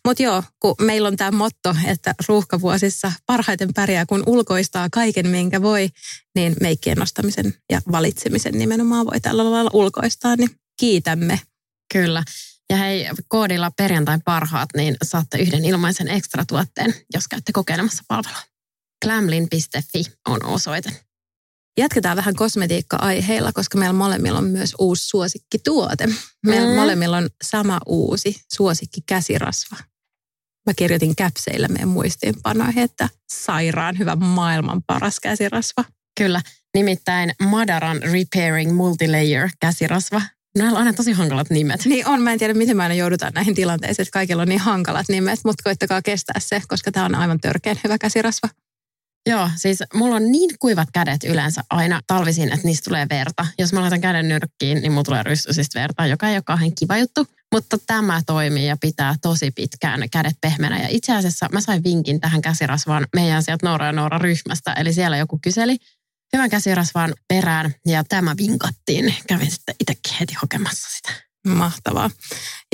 Mutta 0.05 0.23
joo, 0.23 0.43
kun 0.61 0.75
meillä 0.81 1.09
on 1.09 1.17
tämä 1.17 1.31
motto, 1.31 1.75
että 1.87 2.14
ruuhkavuosissa 2.28 3.12
parhaiten 3.26 3.75
pärjää, 3.75 4.07
kun 4.07 4.23
ulkoistaa 4.26 4.88
kaiken, 4.93 5.28
minkä 5.28 5.62
voi, 5.62 5.88
niin 6.35 6.57
meikkien 6.61 6.99
nostamisen 6.99 7.55
ja 7.73 7.81
valitsemisen 7.93 8.59
nimenomaan 8.59 9.07
voi 9.07 9.21
tällä 9.21 9.50
lailla 9.50 9.71
ulkoistaa, 9.73 10.37
niin 10.37 10.50
kiitämme. 10.81 11.40
Kyllä. 11.93 12.23
Ja 12.71 12.76
hei, 12.76 13.09
koodilla 13.28 13.71
perjantai 13.76 14.19
parhaat, 14.25 14.69
niin 14.76 14.97
saatte 15.02 15.38
yhden 15.38 15.64
ilmaisen 15.64 16.09
ekstratuotteen, 16.09 16.95
jos 17.14 17.28
käytte 17.28 17.52
kokeilemassa 17.52 18.02
palvelua. 18.09 18.43
Glamlin.fi 19.05 20.05
on 20.28 20.45
osoite. 20.45 21.08
Jatketaan 21.78 22.16
vähän 22.16 22.35
kosmetiikka-aiheilla, 22.35 23.52
koska 23.52 23.78
meillä 23.78 23.92
molemmilla 23.92 24.38
on 24.38 24.44
myös 24.50 24.75
uusi 24.78 25.08
suosikkituote. 25.08 26.08
Meillä 26.47 26.68
Mm. 26.68 26.75
molemmilla 26.75 27.16
on 27.16 27.28
sama 27.42 27.80
uusi 27.87 28.40
suosikki 28.52 29.00
käsirasva. 29.06 29.76
Mä 30.66 30.75
kirjoitin 30.76 31.16
käpseillä 31.16 31.68
meidän 31.68 31.88
muistiinpanoihin, 31.88 32.82
että 32.82 33.08
sairaan 33.32 33.99
hyvä 33.99 34.16
maailman 34.16 34.82
paras 34.87 35.20
käsirasva. 35.20 35.85
Kyllä, 36.18 36.40
nimittäin 36.75 37.32
Madaran 37.42 38.02
Repairing 38.02 38.76
Multilayer 38.76 39.49
käsirasva. 39.61 40.23
Näillä 40.58 40.73
on 40.73 40.78
aina 40.78 40.92
tosi 40.92 41.12
hankalat 41.12 41.50
nimet. 41.50 41.85
Niin 41.85 42.06
on, 42.06 42.23
mä 42.23 42.32
en 42.32 42.38
tiedä 42.38 42.54
miten 42.54 42.76
me 42.76 42.82
aina 42.82 42.94
joudutaan 42.94 43.32
näihin 43.35 43.54
tilanteisiin, 43.54 44.02
että 44.02 44.12
kaikilla 44.12 44.42
on 44.42 44.49
niin 44.49 44.61
hankalat 44.61 45.08
nimet, 45.08 45.40
mutta 45.44 45.62
koittakaa 45.62 46.02
kestää 46.02 46.40
se, 46.40 46.62
koska 46.68 46.92
tämä 46.92 47.06
on 47.06 47.14
aivan 47.14 47.40
törkeän 47.40 47.80
hyvä 47.85 47.99
käsirasva. 47.99 48.49
Joo, 49.28 49.50
siis 49.56 49.78
mulla 49.94 50.16
on 50.16 50.32
niin 50.32 50.50
kuivat 50.58 50.88
kädet 50.92 51.25
yleensä 51.25 51.64
aina 51.70 52.00
talvisin, 52.06 52.52
että 52.52 52.66
niistä 52.66 52.85
tulee 52.85 53.06
verta. 53.11 53.47
Jos 53.58 53.73
mä 53.73 53.80
laitan 53.80 54.00
käden 54.00 54.28
nyrkkiin, 54.28 54.82
niin 54.82 54.92
mulla 54.92 55.04
tulee 55.04 55.23
ryssysistä 55.23 55.80
verta, 55.80 56.06
joka 56.06 56.28
ei 56.28 56.37
ole 56.37 56.42
kauhean 56.42 56.75
kiva 56.78 56.99
juttu. 56.99 57.26
Mutta 57.54 57.78
tämä 57.87 58.23
toimii 58.26 58.66
ja 58.66 58.76
pitää 58.80 59.14
tosi 59.23 59.50
pitkään 59.50 60.11
kädet 60.11 60.37
pehmeänä. 60.40 60.82
Ja 60.82 60.88
itse 60.90 61.16
asiassa 61.16 61.49
mä 61.52 61.61
sain 61.61 61.85
vinkin 61.85 62.20
tähän 62.20 62.42
käsirasvaan 62.42 63.06
meidän 63.16 63.42
sieltä 63.42 63.66
Noora 63.66 63.87
ja 63.87 63.92
Noora 63.92 64.18
ryhmästä. 64.18 64.73
Eli 64.73 64.92
siellä 64.92 65.16
joku 65.16 65.38
kyseli 65.42 65.76
hyvän 66.32 66.50
käsirasvan 66.50 67.14
perään 67.28 67.75
ja 67.87 68.04
tämä 68.04 68.35
vinkattiin. 68.37 69.14
Kävin 69.26 69.50
sitten 69.50 69.75
itsekin 69.80 70.16
heti 70.20 70.35
hakemassa 70.35 70.88
sitä. 70.97 71.27
Mahtavaa. 71.47 72.11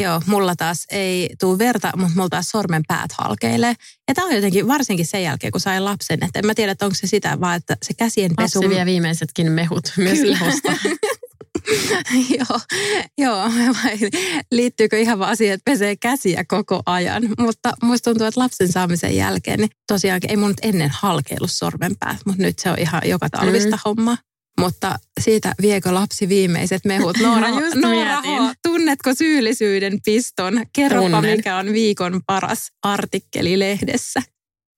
Joo, 0.02 0.23
mulla 0.26 0.56
taas 0.56 0.85
ei 0.90 1.30
tule 1.40 1.59
verta, 1.59 1.92
mutta 1.97 2.12
mulla 2.14 2.28
taas 2.28 2.49
sormen 2.49 2.83
päät 2.88 3.12
halkeilee. 3.18 3.75
Ja 4.09 4.14
tämä 4.14 4.26
on 4.26 4.35
jotenkin 4.35 4.68
varsinkin 4.68 5.06
sen 5.06 5.23
jälkeen, 5.23 5.50
kun 5.50 5.61
sai 5.61 5.80
lapsen. 5.80 6.25
Että 6.25 6.38
en 6.38 6.47
mä 6.47 6.54
tiedä, 6.54 6.73
että 6.73 6.85
onko 6.85 6.94
se 7.00 7.06
sitä, 7.06 7.40
vaan 7.40 7.56
että 7.56 7.76
se 7.83 7.94
käsien 7.94 8.30
pesu... 8.37 8.59
Lapsi 8.59 8.75
vie 8.75 8.87
viimeisetkin 8.87 9.52
mehut 9.52 9.92
myös 9.97 10.18
Kyllä. 10.18 10.37
ihosta. 10.37 10.73
joo, 12.38 12.61
joo, 13.18 13.50
vai 13.85 13.99
liittyykö 14.52 14.99
ihan 14.99 15.18
vaan 15.18 15.37
siihen, 15.37 15.54
että 15.54 15.71
pesee 15.71 15.97
käsiä 15.97 16.44
koko 16.49 16.83
ajan. 16.87 17.23
Mutta 17.38 17.73
musta 17.83 18.11
tuntuu, 18.11 18.26
että 18.26 18.40
lapsen 18.40 18.73
saamisen 18.73 19.16
jälkeen, 19.16 19.59
niin 19.59 19.71
tosiaankin 19.87 20.30
ei 20.30 20.37
mun 20.37 20.49
nyt 20.49 20.59
ennen 20.62 20.90
halkeillut 20.90 21.52
sormenpäät, 21.52 22.18
mutta 22.26 22.42
nyt 22.42 22.59
se 22.59 22.71
on 22.71 22.78
ihan 22.78 23.02
joka 23.04 23.30
talvista 23.30 23.76
mm. 23.76 23.80
homma. 23.85 24.16
Mutta 24.61 24.99
siitä 25.20 25.54
viekö 25.62 25.94
lapsi 25.94 26.28
viimeiset 26.28 26.84
mehut? 26.84 27.18
Noora, 27.23 27.54
Mä 27.54 27.61
just 27.61 27.75
Noora. 27.75 28.23
H, 28.23 28.54
tunnetko 28.62 29.14
syyllisyyden 29.14 30.00
piston? 30.04 30.66
Kerropa, 30.73 31.11
Tunnen. 31.11 31.37
mikä 31.37 31.56
on 31.56 31.73
viikon 31.73 32.20
paras 32.26 32.73
artikkeli 32.82 33.58
lehdessä. 33.58 34.23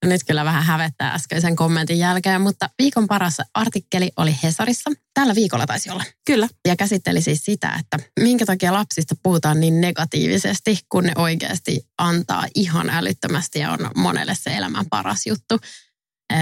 Nyt 0.04 0.21
kyllä 0.26 0.45
vähän 0.45 0.62
hävettää 0.62 1.12
äskeisen 1.12 1.56
kommentin 1.56 1.99
jälkeen, 1.99 2.40
mutta 2.40 2.71
viikon 2.78 3.06
paras 3.06 3.37
artikkeli 3.54 4.11
oli 4.16 4.37
Hesarissa. 4.42 4.90
Tällä 5.14 5.35
viikolla 5.35 5.66
taisi 5.66 5.90
olla. 5.90 6.04
Kyllä. 6.26 6.49
Ja 6.68 6.76
käsitteli 6.76 7.23
siis 7.23 7.45
sitä, 7.45 7.80
että 7.80 8.09
minkä 8.21 8.47
takia 8.47 8.73
lapsista 8.73 9.14
puhutaan 9.23 9.61
niin 9.61 9.80
negatiivisesti, 9.80 10.78
kun 10.88 11.04
ne 11.04 11.12
oikeasti 11.16 11.80
antaa 11.99 12.47
ihan 12.54 12.90
älyttömästi 12.90 13.59
ja 13.59 13.73
on 13.73 13.90
monelle 13.97 14.35
se 14.35 14.56
elämän 14.56 14.87
paras 14.90 15.26
juttu. 15.26 15.59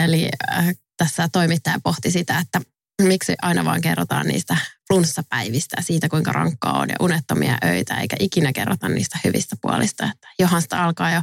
Eli 0.04 0.28
äh, 0.52 0.66
tässä 0.96 1.28
toimittaja 1.32 1.78
pohti 1.84 2.10
sitä, 2.10 2.38
että 2.38 2.60
miksi 3.02 3.34
aina 3.42 3.64
vaan 3.64 3.80
kerrotaan 3.80 4.26
niistä 4.26 4.56
flunssapäivistä 4.88 5.76
ja 5.78 5.82
siitä, 5.82 6.08
kuinka 6.08 6.32
rankkaa 6.32 6.78
on 6.78 6.88
ja 6.88 6.96
unettomia 7.00 7.58
öitä, 7.64 7.94
eikä 7.94 8.16
ikinä 8.20 8.52
kerrota 8.52 8.88
niistä 8.88 9.18
hyvistä 9.24 9.56
puolista. 9.62 10.04
Että 10.04 10.28
johan 10.38 10.62
sitä 10.62 10.82
alkaa 10.82 11.10
jo 11.10 11.22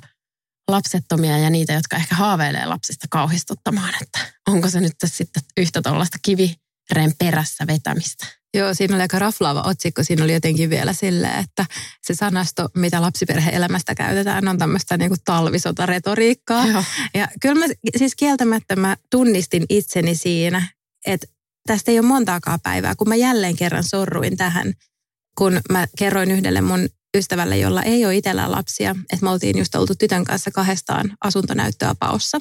lapsettomia 0.72 1.38
ja 1.38 1.50
niitä, 1.50 1.74
jotka 1.74 1.96
ehkä 1.96 2.16
haaveilee 2.16 2.66
lapsista 2.66 3.08
kauhistuttamaan, 3.10 3.94
että 4.02 4.20
onko 4.48 4.70
se 4.70 4.82
nyt 4.82 4.94
sitten 5.06 5.44
yhtä 5.58 5.82
tuollaista 5.82 6.18
kiviren 6.22 7.14
perässä 7.20 7.68
vetämistä. 7.68 8.26
Joo, 8.54 8.74
siinä 8.74 8.96
oli 8.96 9.02
aika 9.02 9.20
raflaava 9.20 9.62
otsikko. 9.62 10.04
Siinä 10.04 10.24
oli 10.24 10.34
jotenkin 10.34 10.70
vielä 10.70 10.94
silleen, 10.94 11.40
että 11.40 11.66
se 12.02 12.16
sanasto, 12.16 12.70
mitä 12.76 13.02
lapsiperhe-elämästä 13.02 13.96
käytetään, 13.96 14.48
on 14.48 14.58
tämmöistä 14.58 14.98
niin 14.98 15.10
kuin 15.10 15.20
talvisotaretoriikkaa. 15.26 16.68
Joo. 16.68 16.84
Ja 17.14 17.28
kyllä 17.42 17.68
mä 17.68 17.74
siis 17.98 18.16
kieltämättä 18.16 18.76
mä 18.76 18.98
tunnistin 19.12 19.66
itseni 19.70 20.16
siinä, 20.16 20.68
että 21.06 21.28
tästä 21.68 21.92
ei 21.92 22.00
ole 22.00 22.08
montaakaan 22.08 22.60
päivää, 22.64 22.96
kun 22.96 23.10
mä 23.10 23.16
jälleen 23.16 23.56
kerran 23.56 23.84
sorruin 23.84 24.38
tähän, 24.38 24.74
kun 25.38 25.62
mä 25.72 25.88
kerroin 25.98 26.32
yhdelle 26.32 26.62
mun 26.62 26.90
ystävälle, 27.18 27.58
jolla 27.58 27.84
ei 27.84 28.06
ole 28.06 28.16
itsellään 28.16 28.52
lapsia, 28.52 28.96
että 29.14 29.24
me 29.24 29.30
oltiin 29.30 29.58
just 29.58 29.76
oltu 29.76 29.96
tytön 29.96 30.24
kanssa 30.24 30.52
kahdestaan 30.52 31.18
asuntonäyttöä 31.24 31.96
paossa. 32.00 32.40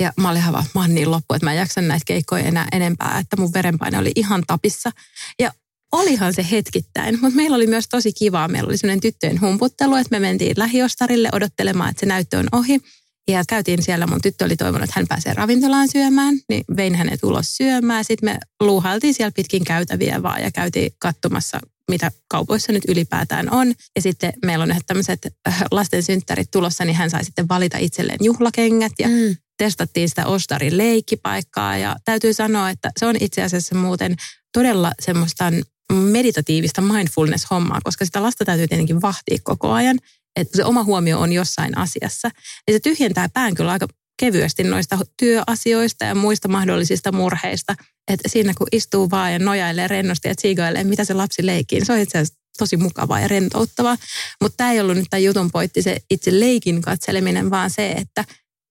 Ja 0.00 0.12
mä 0.20 0.30
olin 0.30 0.42
vaan, 0.52 0.64
mä 0.74 0.80
oon 0.80 0.94
niin 0.94 1.10
loppu, 1.10 1.34
että 1.34 1.46
mä 1.46 1.52
en 1.52 1.58
jaksa 1.58 1.80
näitä 1.80 2.04
keikkoja 2.06 2.44
enää 2.44 2.68
enempää, 2.72 3.18
että 3.18 3.36
mun 3.36 3.52
verenpaine 3.52 3.98
oli 3.98 4.12
ihan 4.16 4.42
tapissa. 4.46 4.90
Ja 5.38 5.52
olihan 5.92 6.34
se 6.34 6.46
hetkittäin, 6.50 7.18
mutta 7.20 7.36
meillä 7.36 7.56
oli 7.56 7.66
myös 7.66 7.88
tosi 7.88 8.12
kivaa. 8.12 8.48
Meillä 8.48 8.68
oli 8.68 8.78
sellainen 8.78 9.00
tyttöjen 9.00 9.40
humputtelu, 9.40 9.94
että 9.94 10.10
me 10.10 10.20
mentiin 10.20 10.54
lähiostarille 10.56 11.28
odottelemaan, 11.32 11.90
että 11.90 12.00
se 12.00 12.06
näyttö 12.06 12.38
on 12.38 12.48
ohi. 12.52 12.80
Ja 13.28 13.44
käytiin 13.48 13.82
siellä, 13.82 14.06
mun 14.06 14.20
tyttö 14.22 14.44
oli 14.44 14.56
toivonut, 14.56 14.84
että 14.84 15.00
hän 15.00 15.06
pääsee 15.08 15.34
ravintolaan 15.34 15.88
syömään, 15.88 16.34
niin 16.48 16.64
vein 16.76 16.94
hänet 16.94 17.24
ulos 17.24 17.56
syömään. 17.56 18.04
Sitten 18.04 18.28
me 18.28 18.38
luuhailtiin 18.60 19.14
siellä 19.14 19.32
pitkin 19.32 19.64
käytäviä 19.64 20.22
vaan 20.22 20.42
ja 20.42 20.50
käytiin 20.50 20.92
katsomassa, 20.98 21.60
mitä 21.90 22.10
kaupoissa 22.28 22.72
nyt 22.72 22.82
ylipäätään 22.88 23.52
on. 23.52 23.74
Ja 23.96 24.02
sitten 24.02 24.32
meillä 24.44 24.62
on 24.62 24.74
tämmöiset 24.86 25.26
äh, 25.48 25.64
lasten 25.70 26.02
synttärit 26.02 26.50
tulossa, 26.50 26.84
niin 26.84 26.96
hän 26.96 27.10
sai 27.10 27.24
sitten 27.24 27.48
valita 27.48 27.78
itselleen 27.78 28.18
juhlakengät 28.22 28.92
ja 28.98 29.08
Mm. 29.08 29.36
testattiin 29.58 30.08
sitä 30.08 30.26
Ostarin 30.26 30.78
leikkipaikkaa 30.78 31.76
ja 31.76 31.96
täytyy 32.04 32.32
sanoa, 32.32 32.70
että 32.70 32.90
se 32.98 33.06
on 33.06 33.16
itse 33.20 33.42
asiassa 33.42 33.74
muuten 33.74 34.16
todella 34.52 34.92
semmoista 35.00 35.52
meditatiivista 35.92 36.82
mindfulness-hommaa, 36.82 37.80
koska 37.84 38.04
sitä 38.04 38.22
lasta 38.22 38.44
täytyy 38.44 38.68
tietenkin 38.68 39.02
vahtia 39.02 39.38
koko 39.42 39.72
ajan, 39.72 39.98
että 40.36 40.56
se 40.56 40.64
oma 40.64 40.84
huomio 40.84 41.20
on 41.20 41.32
jossain 41.32 41.78
asiassa. 41.78 42.30
Ja 42.66 42.72
se 42.72 42.80
tyhjentää 42.80 43.28
pään 43.28 43.54
kyllä 43.54 43.72
aika 43.72 43.88
kevyesti 44.20 44.64
noista 44.64 44.98
työasioista 45.18 46.04
ja 46.04 46.14
muista 46.14 46.48
mahdollisista 46.48 47.12
murheista. 47.12 47.74
Että 48.12 48.28
siinä 48.28 48.54
kun 48.58 48.66
istuu 48.72 49.10
vaan 49.10 49.32
ja 49.32 49.38
nojailee 49.38 49.88
rennosti 49.88 50.28
ja 50.28 50.34
tsiigailee, 50.34 50.84
mitä 50.84 51.04
se 51.04 51.14
lapsi 51.14 51.46
leikkii, 51.46 51.78
niin 51.78 51.86
se 51.86 51.92
on 51.92 51.98
itse 51.98 52.18
asiassa 52.18 52.40
tosi 52.58 52.76
mukavaa 52.76 53.20
ja 53.20 53.28
rentouttavaa. 53.28 53.96
Mutta 54.42 54.56
tämä 54.56 54.72
ei 54.72 54.80
ollut 54.80 54.96
nyt 54.96 55.06
tämän 55.10 55.24
jutun 55.24 55.50
pointti 55.50 55.82
se 55.82 55.96
itse 56.10 56.40
leikin 56.40 56.82
katseleminen, 56.82 57.50
vaan 57.50 57.70
se, 57.70 57.90
että 57.90 58.24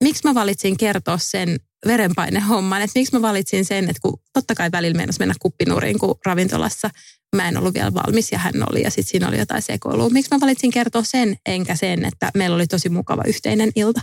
miksi 0.04 0.22
mä 0.24 0.34
valitsin 0.34 0.78
kertoa 0.78 1.18
sen 1.18 1.60
verenpainehomman, 1.88 2.82
että 2.82 3.00
miksi 3.00 3.16
mä 3.16 3.22
valitsin 3.22 3.66
sen, 3.66 3.84
että 3.90 4.00
kun 4.02 4.20
totta 4.34 4.56
kai 4.56 4.72
välillä 4.72 5.06
mennä 5.20 5.34
kuppinuuriin, 5.40 6.00
kun 6.00 6.16
ravintolassa 6.26 6.90
mä 7.36 7.48
en 7.48 7.58
ollut 7.58 7.74
vielä 7.74 7.94
valmis 7.94 8.32
ja 8.32 8.40
hän 8.40 8.54
oli 8.70 8.82
ja 8.82 8.90
sitten 8.90 9.12
siinä 9.12 9.28
oli 9.28 9.40
jotain 9.40 9.62
sekoilua. 9.62 10.10
Miksi 10.10 10.36
mä 10.36 10.40
valitsin 10.40 10.72
kertoa 10.72 11.04
sen, 11.04 11.38
enkä 11.46 11.76
sen, 11.76 12.06
että 12.06 12.32
meillä 12.36 12.56
oli 12.56 12.68
tosi 12.68 12.90
mukava 12.90 13.24
yhteinen 13.28 13.72
ilta? 13.76 14.02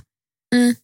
Mm. 0.54 0.76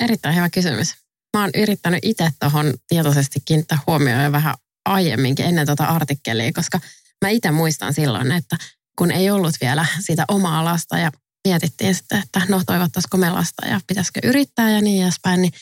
Erittäin 0.00 0.36
hyvä 0.36 0.50
kysymys. 0.50 0.94
Mä 1.36 1.40
oon 1.40 1.50
yrittänyt 1.54 2.00
itse 2.02 2.30
tuohon 2.40 2.74
tietoisesti 2.88 3.40
kiinnittää 3.44 3.78
huomioon 3.86 4.24
jo 4.24 4.32
vähän 4.32 4.54
aiemminkin 4.84 5.46
ennen 5.46 5.66
tuota 5.66 5.84
artikkelia, 5.84 6.52
koska 6.52 6.80
mä 7.24 7.28
itse 7.28 7.50
muistan 7.50 7.94
silloin, 7.94 8.32
että 8.32 8.56
kun 8.98 9.10
ei 9.10 9.30
ollut 9.30 9.54
vielä 9.60 9.86
sitä 10.00 10.24
omaa 10.28 10.64
lasta 10.64 10.98
ja 10.98 11.10
mietittiin 11.48 11.94
sitten, 11.94 12.18
että 12.18 12.42
no 12.48 12.62
toivottaisiko 12.66 13.16
me 13.16 13.30
lasta 13.30 13.66
ja 13.66 13.80
pitäisikö 13.86 14.20
yrittää 14.24 14.70
ja 14.70 14.80
niin 14.80 15.02
edespäin, 15.02 15.42
niin 15.42 15.52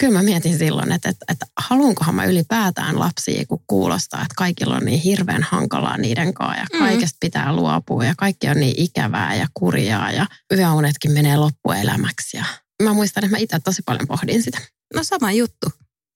kyllä 0.00 0.18
mä 0.18 0.22
mietin 0.22 0.58
silloin, 0.58 0.92
että, 0.92 1.08
että, 1.08 1.24
että 1.32 1.46
haluankohan 1.60 2.14
mä 2.14 2.24
ylipäätään 2.24 2.98
lapsia, 2.98 3.46
kun 3.48 3.64
kuulostaa, 3.66 4.22
että 4.22 4.34
kaikilla 4.36 4.76
on 4.76 4.84
niin 4.84 5.00
hirveän 5.00 5.42
hankalaa 5.42 5.98
niiden 5.98 6.34
kanssa 6.34 6.60
ja 6.60 6.66
mm. 6.72 6.78
kaikesta 6.78 7.16
pitää 7.20 7.56
luopua 7.56 8.04
ja 8.04 8.14
kaikki 8.18 8.48
on 8.48 8.60
niin 8.60 8.74
ikävää 8.76 9.34
ja 9.34 9.46
kurjaa 9.54 10.12
ja 10.12 10.26
yöunetkin 10.52 11.12
menee 11.12 11.36
loppuelämäksi. 11.36 12.36
Ja 12.36 12.44
mä 12.82 12.92
muistan, 12.92 13.24
että 13.24 13.36
mä 13.36 13.38
itse 13.38 13.58
tosi 13.58 13.82
paljon 13.82 14.08
pohdin 14.08 14.42
sitä. 14.42 14.58
No 14.94 15.04
sama 15.04 15.32
juttu. 15.32 15.66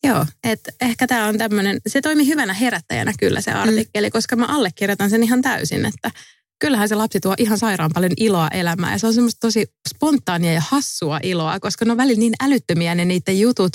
Joo, 0.05 0.27
että 0.45 0.73
ehkä 0.81 1.07
tämä 1.07 1.27
on 1.27 1.39
tämmöinen, 1.39 1.81
se 1.87 2.01
toimi 2.01 2.27
hyvänä 2.27 2.55
herättäjänä 2.55 3.13
kyllä 3.19 3.41
se 3.41 3.53
artikkeli, 3.53 4.07
mm. 4.07 4.13
koska 4.13 4.37
mä 4.37 4.47
allekirjoitan 4.47 5.11
sen 5.11 5.23
ihan 5.23 5.43
täysin, 5.43 5.87
että 5.87 6.11
kyllähän 6.59 6.89
se 6.89 6.95
lapsi 6.95 7.21
tuo 7.21 7.35
ihan 7.39 7.59
sairaan 7.59 7.91
paljon 7.95 8.13
iloa 8.17 8.49
elämään 8.49 8.93
ja 8.93 8.99
se 8.99 9.07
on 9.07 9.15
semmoista 9.15 9.41
tosi 9.41 9.67
spontaania 9.95 10.53
ja 10.53 10.63
hassua 10.69 11.21
iloa, 11.23 11.61
koska 11.61 11.85
ne 11.85 11.91
on 11.91 11.97
välillä 11.97 12.19
niin 12.19 12.35
älyttömiä 12.41 12.95
ne 12.95 13.05
niiden 13.05 13.41
jutut 13.41 13.73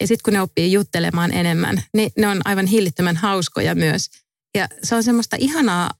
ja 0.00 0.06
sitten 0.06 0.22
kun 0.24 0.32
ne 0.32 0.40
oppii 0.40 0.72
juttelemaan 0.72 1.32
enemmän, 1.32 1.82
niin 1.94 2.10
ne 2.18 2.28
on 2.28 2.40
aivan 2.44 2.66
hillittömän 2.66 3.16
hauskoja 3.16 3.74
myös. 3.74 4.10
Ja 4.54 4.68
se 4.82 4.94
on 4.94 5.02
semmoista 5.02 5.36
ihanaa 5.40 5.90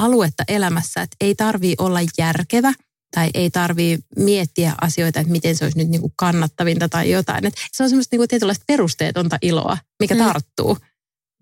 aluetta 0.00 0.44
elämässä, 0.48 1.02
että 1.02 1.16
ei 1.20 1.34
tarvii 1.34 1.74
olla 1.78 2.00
järkevä 2.18 2.72
tai 3.14 3.30
ei 3.34 3.50
tarvii 3.50 3.98
miettiä 4.16 4.74
asioita, 4.80 5.20
että 5.20 5.32
miten 5.32 5.56
se 5.56 5.64
olisi 5.64 5.78
nyt 5.78 5.88
niinku 5.88 6.12
kannattavinta 6.16 6.88
tai 6.88 7.10
jotain. 7.10 7.46
Et 7.46 7.54
se 7.72 7.82
on 7.82 7.88
semmoista 7.88 8.14
niinku 8.14 8.26
tietynlaista 8.26 8.64
perusteetonta 8.66 9.38
iloa, 9.42 9.78
mikä 10.00 10.14
mm. 10.14 10.18
tarttuu. 10.18 10.78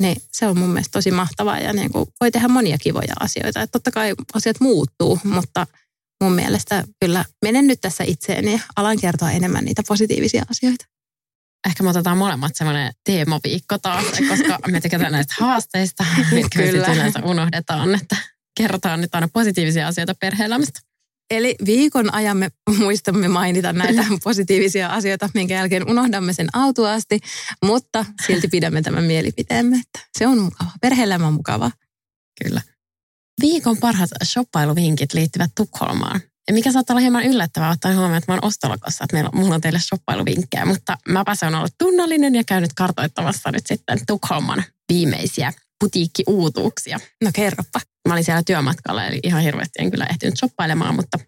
Niin 0.03 0.17
se 0.33 0.47
on 0.47 0.59
mun 0.59 0.69
mielestä 0.69 0.93
tosi 0.93 1.11
mahtavaa 1.11 1.59
ja 1.59 1.73
niin 1.73 1.93
kuin 1.93 2.07
voi 2.21 2.31
tehdä 2.31 2.49
monia 2.49 2.79
kivoja 2.79 3.15
asioita. 3.21 3.63
Et 3.63 3.71
totta 3.71 3.91
kai 3.91 4.15
asiat 4.35 4.61
muuttuu, 4.61 5.21
mutta 5.25 5.67
mun 6.23 6.33
mielestä 6.33 6.85
kyllä 7.01 7.25
menen 7.43 7.67
nyt 7.67 7.81
tässä 7.81 8.05
itseeni 8.07 8.53
ja 8.53 8.61
alan 8.77 9.01
kertoa 9.01 9.31
enemmän 9.31 9.65
niitä 9.65 9.83
positiivisia 9.89 10.45
asioita. 10.51 10.85
Ehkä 11.67 11.83
me 11.83 11.91
otetaan 11.91 12.19
molemmat 12.19 12.53
semmoinen 12.55 12.93
teemaviikko 13.05 13.79
taas, 13.79 14.05
koska 14.29 14.59
me 14.71 14.81
tykätään 14.81 15.13
näistä 15.13 15.35
haasteista, 15.41 16.05
mitkä 16.33 16.63
kyllä. 16.63 16.93
yleensä 16.93 17.21
unohdetaan, 17.25 17.95
että 17.95 18.17
kerrotaan 18.57 19.01
nyt 19.01 19.15
aina 19.15 19.29
positiivisia 19.33 19.89
asioita 19.89 20.15
perhe-elämästä. 20.15 20.81
Eli 21.31 21.57
viikon 21.67 22.15
ajan 22.15 22.37
me 22.37 22.51
muistamme 22.79 23.29
mainita 23.29 23.73
näitä 23.73 24.05
positiivisia 24.25 24.89
asioita, 24.89 25.29
minkä 25.35 25.55
jälkeen 25.55 25.91
unohdamme 25.91 26.33
sen 26.33 26.49
autuaasti, 26.53 27.21
mutta 27.65 28.05
silti 28.27 28.49
pidämme 28.49 28.83
tämän 28.83 29.05
mielipiteemme, 29.05 29.77
että 29.77 30.09
se 30.19 30.27
on 30.27 30.39
mukava. 30.39 30.71
Perhe-elämä 30.81 31.27
on 31.27 31.33
mukava. 31.33 31.71
Kyllä. 32.45 32.61
Viikon 33.41 33.77
parhaat 33.77 34.11
shoppailuvinkit 34.25 35.15
liittyvät 35.15 35.51
Tukholmaan. 35.55 36.21
Ja 36.49 36.55
mikä 36.55 36.73
saattaa 36.73 36.95
olla 36.95 37.01
hieman 37.01 37.25
yllättävää 37.25 37.71
ottaen 37.71 37.97
huomioon, 37.97 38.19
että 38.19 38.33
mä 38.33 38.35
oon 38.35 38.45
ostolokossa, 38.45 39.05
että 39.05 39.17
meillä, 39.17 39.31
mulla 39.35 39.55
on 39.55 39.61
teille 39.61 39.81
shoppailuvinkkejä, 39.81 40.65
mutta 40.65 40.97
mäpä 41.09 41.35
se 41.35 41.47
on 41.47 41.55
ollut 41.55 41.75
tunnollinen 41.79 42.35
ja 42.35 42.45
käynyt 42.45 42.73
kartoittamassa 42.73 43.51
nyt 43.51 43.67
sitten 43.67 43.99
Tukholman 44.07 44.65
viimeisiä 44.93 45.53
putiikki-uutuuksia. 45.81 47.01
No 47.25 47.31
kerropa. 47.35 47.81
Mä 48.09 48.15
olin 48.15 48.25
siellä 48.25 48.43
työmatkalla, 48.47 49.07
eli 49.07 49.21
ihan 49.23 49.43
hirveästi 49.43 49.79
en 49.79 49.91
kyllä 49.91 50.07
ehtinyt 50.11 50.39
shoppailemaan, 50.39 50.95
mutta 50.95 51.19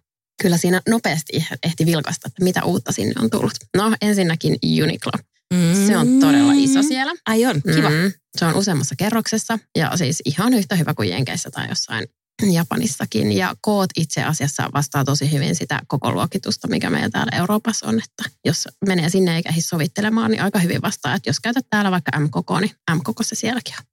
kyllä 0.42 0.56
siinä 0.56 0.80
nopeasti 0.88 1.46
ehti 1.62 1.86
vilkasta, 1.86 2.28
että 2.28 2.44
mitä 2.44 2.64
uutta 2.64 2.92
sinne 2.92 3.14
on 3.18 3.30
tullut. 3.30 3.52
No 3.76 3.96
ensinnäkin 4.00 4.58
Uniqlo. 4.82 5.12
Mm. 5.54 5.86
Se 5.86 5.96
on 5.96 6.20
todella 6.20 6.52
iso 6.56 6.82
siellä. 6.82 7.12
Ai 7.26 7.46
on, 7.46 7.62
kiva. 7.74 7.90
Mm. 7.90 8.12
Se 8.38 8.44
on 8.44 8.54
useammassa 8.54 8.94
kerroksessa 8.98 9.58
ja 9.78 9.96
siis 9.96 10.22
ihan 10.24 10.54
yhtä 10.54 10.76
hyvä 10.76 10.94
kuin 10.94 11.08
Jenkeissä 11.08 11.50
tai 11.50 11.68
jossain 11.68 12.06
Japanissakin. 12.52 13.32
Ja 13.32 13.54
koot 13.60 13.90
itse 13.96 14.24
asiassa 14.24 14.70
vastaa 14.74 15.04
tosi 15.04 15.32
hyvin 15.32 15.54
sitä 15.54 15.80
koko 15.86 16.12
luokitusta, 16.12 16.68
mikä 16.68 16.90
meillä 16.90 17.10
täällä 17.10 17.36
Euroopassa 17.36 17.86
on. 17.86 17.98
Että 17.98 18.38
jos 18.44 18.68
menee 18.86 19.08
sinne 19.10 19.36
eikä 19.36 19.54
sovittelemaan, 19.58 20.30
niin 20.30 20.42
aika 20.42 20.58
hyvin 20.58 20.82
vastaa. 20.82 21.14
Että 21.14 21.28
jos 21.28 21.40
käytät 21.40 21.66
täällä 21.70 21.90
vaikka 21.90 22.20
M-koko, 22.20 22.60
niin 22.60 22.70
M-koko 22.94 23.22
se 23.22 23.34
sielläkin 23.34 23.74
on. 23.78 23.84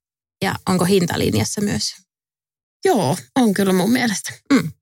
Ja 0.42 0.54
onko 0.68 0.84
hintalinjassa 0.84 1.60
myös? 1.60 1.94
Joo, 2.84 3.16
on 3.36 3.54
kyllä 3.54 3.72
mun 3.72 3.92
mielestä. 3.92 4.32
Mm. 4.52 4.72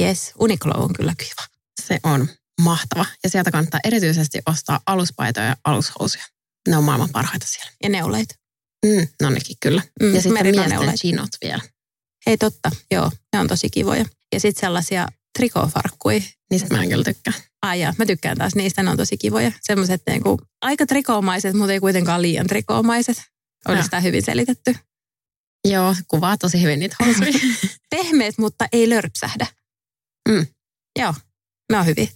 Yes, 0.00 0.32
Uniqlo 0.38 0.72
on 0.72 0.92
kyllä 0.92 1.14
kiva. 1.18 1.46
Se 1.86 2.00
on 2.02 2.28
mahtava. 2.60 3.06
Ja 3.24 3.30
sieltä 3.30 3.50
kannattaa 3.50 3.80
erityisesti 3.84 4.38
ostaa 4.46 4.80
aluspaitoja 4.86 5.46
ja 5.46 5.56
alushousuja. 5.64 6.24
Ne 6.68 6.76
on 6.76 6.84
maailman 6.84 7.08
parhaita 7.12 7.46
siellä. 7.46 7.72
Ja 7.82 7.88
neuleita. 7.88 8.34
Mm, 8.86 9.08
no 9.22 9.30
nekin 9.30 9.56
kyllä. 9.62 9.82
Mm, 10.02 10.14
ja 10.14 10.22
sitten 10.22 10.46
miesten 10.46 10.94
chinot 10.98 11.30
vielä. 11.44 11.62
Hei 12.26 12.38
totta, 12.38 12.70
joo, 12.90 13.10
ne 13.32 13.40
on 13.40 13.48
tosi 13.48 13.70
kivoja. 13.70 14.04
Ja 14.32 14.40
sitten 14.40 14.60
sellaisia 14.60 15.08
trikofarkkui. 15.38 16.22
Niistä 16.50 16.76
mä 16.76 16.82
en 16.82 16.88
kyllä 16.88 17.04
tykkää. 17.04 17.32
Ai 17.62 17.80
ja, 17.80 17.94
mä 17.98 18.06
tykkään 18.06 18.38
taas 18.38 18.54
niistä, 18.54 18.82
ne 18.82 18.90
on 18.90 18.96
tosi 18.96 19.18
kivoja. 19.18 19.52
Semmoiset 19.62 20.02
niinku, 20.06 20.38
aika 20.62 20.86
trikoomaiset, 20.86 21.54
mutta 21.54 21.72
ei 21.72 21.80
kuitenkaan 21.80 22.22
liian 22.22 22.46
trikoomaiset. 22.46 23.22
Olisi 23.68 23.84
sitä 23.84 24.00
hyvin 24.00 24.22
selitetty. 24.22 24.74
Joo, 25.68 25.94
kuvaa 26.08 26.36
tosi 26.36 26.62
hyvin 26.62 26.78
niitä 26.78 26.96
housuja. 27.04 27.32
Pehmeät, 27.90 28.38
mutta 28.38 28.68
ei 28.72 28.90
lörpsähdä. 28.90 29.46
Mm. 30.28 30.46
Joo, 30.98 31.14
ne 31.72 31.78
on 31.78 31.86
hyvin. 31.86 32.08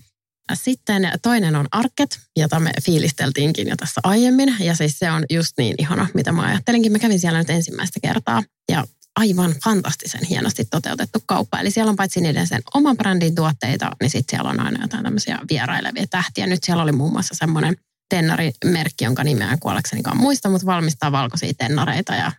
Sitten 0.54 1.10
toinen 1.22 1.56
on 1.56 1.68
Arket, 1.70 2.20
jota 2.36 2.60
me 2.60 2.70
fiilisteltiinkin 2.82 3.68
jo 3.68 3.76
tässä 3.76 4.00
aiemmin. 4.04 4.56
Ja 4.60 4.74
siis 4.74 4.98
se 4.98 5.10
on 5.10 5.24
just 5.30 5.52
niin 5.58 5.74
ihana, 5.78 6.06
mitä 6.14 6.32
mä 6.32 6.42
ajattelinkin. 6.42 6.92
Mä 6.92 6.98
kävin 6.98 7.20
siellä 7.20 7.38
nyt 7.38 7.50
ensimmäistä 7.50 8.00
kertaa. 8.02 8.42
Ja 8.70 8.84
aivan 9.16 9.54
fantastisen 9.64 10.24
hienosti 10.24 10.64
toteutettu 10.64 11.18
kauppa. 11.26 11.60
Eli 11.60 11.70
siellä 11.70 11.90
on 11.90 11.96
paitsi 11.96 12.20
niiden 12.20 12.46
sen 12.46 12.62
oman 12.74 12.96
brändin 12.96 13.34
tuotteita, 13.34 13.90
niin 14.00 14.10
sitten 14.10 14.36
siellä 14.36 14.50
on 14.50 14.60
aina 14.60 14.82
jotain 14.82 15.04
tämmöisiä 15.04 15.38
vierailevia 15.50 16.06
tähtiä. 16.10 16.46
Nyt 16.46 16.64
siellä 16.64 16.82
oli 16.82 16.92
muun 16.92 17.12
muassa 17.12 17.34
semmoinen 17.34 17.76
tennarimerkki, 18.08 19.04
jonka 19.04 19.24
nimeä 19.24 19.52
en 19.52 19.58
kuollaksenikaan 19.58 20.16
muista, 20.16 20.48
mutta 20.48 20.66
valmistaa 20.66 21.12
valkoisia 21.12 21.52
tennareita 21.58 22.14
ja 22.14 22.32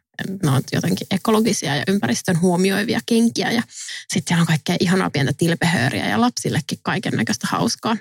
ne 0.44 0.52
on 0.52 0.62
jotenkin 0.74 1.08
ekologisia 1.12 1.76
ja 1.76 1.84
ympäristön 1.88 2.42
huomioivia 2.42 3.00
kenkiä. 3.06 3.52
Ja 3.52 3.62
sitten 4.14 4.24
siellä 4.28 4.42
on 4.42 4.48
kaikkea 4.48 4.78
ihanaa 4.80 5.10
pientä 5.10 5.34
tilpehööriä 5.38 6.10
ja 6.10 6.22
lapsillekin 6.22 6.80
kaiken 6.84 7.14
näköistä 7.14 7.48
hauskaa. 7.52 7.98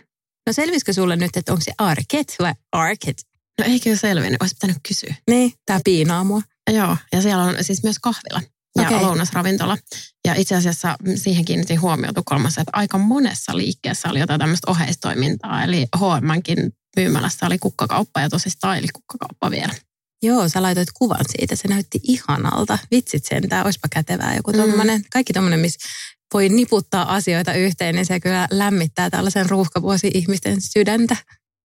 No 0.47 0.53
selvisikö 0.53 0.93
sulle 0.93 1.17
nyt, 1.17 1.37
että 1.37 1.53
onko 1.53 1.65
se 1.65 1.73
Arket 1.79 2.37
vai 2.39 2.53
Arket? 2.73 3.17
No 3.59 3.65
ei 3.65 3.81
kyllä 3.81 3.97
selvinnyt, 3.97 4.43
olisi 4.43 4.55
pitänyt 4.55 4.77
kysyä. 4.89 5.15
Niin, 5.31 5.53
tämä 5.67 5.81
piinaa 5.85 6.25
mua. 6.25 6.43
Joo, 6.73 6.97
ja 7.13 7.23
siellä 7.23 7.45
on 7.45 7.57
siis 7.61 7.83
myös 7.83 7.97
kahvila 7.99 8.41
ja 8.77 8.83
okay. 8.83 9.01
lounasravintola. 9.01 9.79
Ja 10.25 10.35
itse 10.35 10.55
asiassa 10.55 10.97
siihen 11.15 11.45
kiinnitin 11.45 11.81
huomiota 11.81 12.23
kolmassa, 12.25 12.61
että 12.61 12.71
aika 12.75 12.99
monessa 12.99 13.57
liikkeessä 13.57 14.09
oli 14.09 14.21
jotain 14.21 14.41
tämmöistä 14.41 14.71
oheistoimintaa. 14.71 15.65
Eli 15.65 15.87
H&Mkin 15.97 16.73
myymälässä 16.97 17.47
oli 17.47 17.59
kukkakauppa 17.59 18.21
ja 18.21 18.29
tosi 18.29 18.51
style 18.51 18.89
kukkakauppa 18.93 19.51
vielä. 19.51 19.75
Joo, 20.25 20.49
sä 20.49 20.63
laitoit 20.63 20.89
kuvan 20.95 21.25
siitä. 21.37 21.57
Se 21.57 21.69
näytti 21.69 22.01
ihanalta. 22.03 22.79
Vitsit 22.91 23.25
sentään, 23.25 23.65
olisipa 23.65 23.89
kätevää 23.91 24.37
joku 24.37 24.53
tommonen. 24.53 25.01
Mm. 25.01 25.05
Kaikki 25.13 25.33
tommonen, 25.33 25.61
missä 25.61 25.89
voi 26.35 26.49
niputtaa 26.49 27.15
asioita 27.15 27.53
yhteen, 27.53 27.95
niin 27.95 28.07
se 28.07 28.21
kyllä 28.21 28.49
lämmittää 28.51 29.11
tällaisen 29.11 29.51
ruuhkavuosi 29.51 30.11
ihmisten 30.15 30.61
sydäntä. 30.61 31.17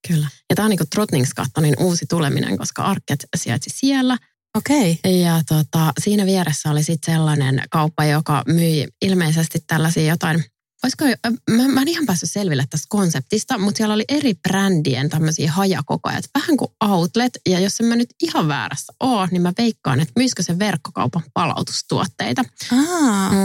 Kyllä. 0.07 0.27
Ja 0.49 0.55
tämä 0.55 0.65
on 0.65 0.69
niin 0.69 0.89
Trotningskattonin 0.95 1.75
uusi 1.79 2.05
tuleminen, 2.09 2.57
koska 2.57 2.83
Arket 2.83 3.25
sijaitsi 3.35 3.69
siellä. 3.73 4.17
Okei. 4.57 4.91
Okay. 4.91 5.11
Ja 5.11 5.41
tota, 5.47 5.93
siinä 5.99 6.25
vieressä 6.25 6.71
oli 6.71 6.83
sitten 6.83 7.13
sellainen 7.13 7.63
kauppa, 7.69 8.05
joka 8.05 8.43
myi 8.47 8.87
ilmeisesti 9.01 9.59
tällaisia 9.67 10.03
jotain 10.03 10.43
Olisiko, 10.83 11.05
mä, 11.49 11.67
mä 11.67 11.81
en 11.81 11.87
ihan 11.87 12.05
päässyt 12.05 12.31
selville 12.31 12.65
tästä 12.69 12.85
konseptista, 12.89 13.57
mutta 13.57 13.77
siellä 13.77 13.93
oli 13.93 14.05
eri 14.09 14.33
brändien 14.33 15.09
tämmöisiä 15.09 15.51
hajakokoja, 15.51 16.19
vähän 16.35 16.57
kuin 16.57 16.71
outlet, 16.83 17.37
ja 17.49 17.59
jos 17.59 17.79
en 17.79 17.85
mä 17.85 17.95
nyt 17.95 18.09
ihan 18.23 18.47
väärässä 18.47 18.93
ole, 18.99 19.27
niin 19.31 19.41
mä 19.41 19.53
veikkaan, 19.57 19.99
että 19.99 20.13
myisikö 20.15 20.43
se 20.43 20.59
verkkokaupan 20.59 21.23
palautustuotteita. 21.33 22.43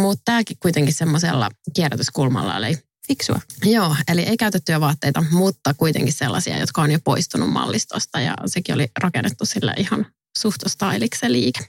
Mutta 0.00 0.22
tämäkin 0.24 0.56
kuitenkin 0.60 0.94
semmoisella 0.94 1.50
kierrätyskulmalla, 1.74 2.56
eli 2.56 2.78
Fiksua. 3.08 3.40
Joo, 3.64 3.96
eli 4.08 4.22
ei 4.22 4.36
käytettyjä 4.36 4.80
vaatteita, 4.80 5.24
mutta 5.30 5.74
kuitenkin 5.74 6.12
sellaisia, 6.12 6.58
jotka 6.58 6.82
on 6.82 6.90
jo 6.90 6.98
poistunut 7.04 7.52
mallistosta, 7.52 8.20
ja 8.20 8.34
sekin 8.46 8.74
oli 8.74 8.88
rakennettu 9.00 9.46
sille 9.46 9.74
ihan 9.76 10.06
suhtostailiksi 10.38 11.32
liike. 11.32 11.60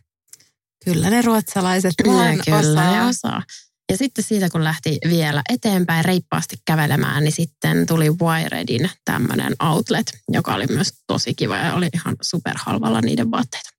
Kyllä 0.85 1.09
ne 1.09 1.21
ruotsalaiset 1.21 1.93
vaan 2.07 2.37
kyllä, 2.45 2.59
osaa. 2.59 2.91
Ne 2.91 3.05
osaa. 3.05 3.43
Ja 3.91 3.97
sitten 3.97 4.23
siitä, 4.23 4.49
kun 4.49 4.63
lähti 4.63 4.97
vielä 5.09 5.41
eteenpäin 5.49 6.05
reippaasti 6.05 6.55
kävelemään, 6.65 7.23
niin 7.23 7.31
sitten 7.31 7.85
tuli 7.85 8.09
Wiredin 8.09 8.89
tämmöinen 9.05 9.55
outlet, 9.63 10.19
joka 10.29 10.55
oli 10.55 10.67
myös 10.67 10.93
tosi 11.07 11.33
kiva 11.33 11.57
ja 11.57 11.73
oli 11.73 11.89
ihan 11.93 12.15
superhalvalla 12.21 13.01
niiden 13.01 13.31
vaatteita. 13.31 13.69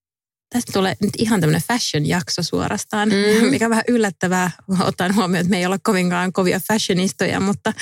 Tästä 0.52 0.72
tulee 0.72 0.96
nyt 1.02 1.10
ihan 1.18 1.40
tämmöinen 1.40 1.62
fashion-jakso 1.68 2.42
suorastaan, 2.42 3.08
mm. 3.08 3.46
mikä 3.50 3.66
on 3.66 3.70
vähän 3.70 3.84
yllättävää, 3.88 4.50
ottaen 4.80 5.14
huomioon, 5.14 5.40
että 5.40 5.50
me 5.50 5.58
ei 5.58 5.66
olla 5.66 5.78
kovinkaan 5.82 6.32
kovia 6.32 6.60
fashionistoja, 6.68 7.40
mutta 7.40 7.72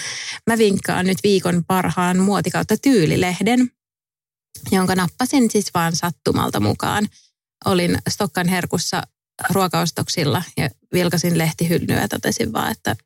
mä 0.46 0.58
vinkkaan 0.58 1.06
nyt 1.06 1.18
viikon 1.22 1.64
parhaan 1.66 2.18
muotikautta 2.18 2.76
tyylilehden, 2.82 3.70
jonka 4.72 4.94
nappasin 4.94 5.50
siis 5.50 5.74
vaan 5.74 5.96
sattumalta 5.96 6.60
mukaan. 6.60 7.06
Olin 7.64 7.98
Stokkan 8.08 8.48
herkussa 8.48 9.02
ruokaostoksilla 9.50 10.42
ja 10.56 10.70
vilkasin 10.92 11.38
lehtihyllyä 11.38 12.00
ja 12.00 12.08
totesin 12.08 12.52
vaan, 12.52 12.70
että 12.70 12.96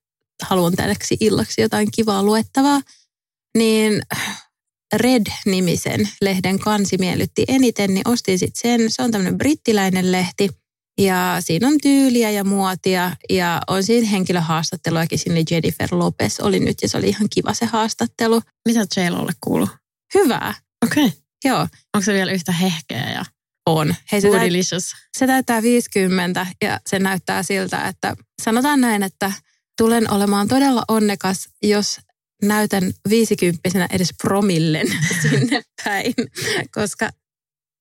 haluan 0.42 0.76
tällaksi 0.76 1.16
illaksi 1.20 1.60
jotain 1.60 1.90
kivaa 1.90 2.22
luettavaa. 2.22 2.80
Niin 3.58 4.02
Red-nimisen 4.96 6.08
lehden 6.20 6.58
kansi 6.58 6.98
miellytti 6.98 7.44
eniten, 7.48 7.94
niin 7.94 8.08
ostin 8.08 8.38
sitten 8.38 8.60
sen. 8.62 8.90
Se 8.90 9.02
on 9.02 9.10
tämmöinen 9.10 9.38
brittiläinen 9.38 10.12
lehti 10.12 10.48
ja 10.98 11.36
siinä 11.40 11.68
on 11.68 11.78
tyyliä 11.82 12.30
ja 12.30 12.44
muotia 12.44 13.16
ja 13.30 13.60
on 13.66 13.84
siinä 13.84 14.08
henkilöhaastatteluakin. 14.08 15.18
Siinä 15.18 15.42
Jennifer 15.50 15.88
Lopez 15.92 16.40
oli 16.40 16.60
nyt 16.60 16.82
ja 16.82 16.88
se 16.88 16.98
oli 16.98 17.08
ihan 17.08 17.28
kiva 17.30 17.54
se 17.54 17.66
haastattelu. 17.66 18.42
Mitä 18.68 18.80
J-Lolle 18.80 19.32
kuuluu? 19.40 19.68
Hyvää. 20.14 20.54
Okei. 20.86 21.06
Okay. 21.06 21.18
Joo. 21.44 21.60
Onko 21.94 22.04
se 22.04 22.12
vielä 22.12 22.32
yhtä 22.32 22.52
hehkeä 22.52 23.10
ja 23.10 23.24
on. 23.68 23.94
Hei, 24.12 24.20
se, 24.20 24.30
täyt, 24.30 24.52
se 25.18 25.26
täyttää 25.26 25.62
50 25.62 26.46
ja 26.62 26.80
se 26.86 26.98
näyttää 26.98 27.42
siltä, 27.42 27.88
että 27.88 28.16
sanotaan 28.42 28.80
näin, 28.80 29.02
että 29.02 29.32
tulen 29.78 30.12
olemaan 30.12 30.48
todella 30.48 30.84
onnekas, 30.88 31.48
jos 31.62 32.00
näytän 32.42 32.92
viisikymppisenä 33.08 33.88
edes 33.92 34.14
promillen 34.22 34.86
sinne 35.22 35.62
päin, 35.84 36.14
koska 36.74 37.10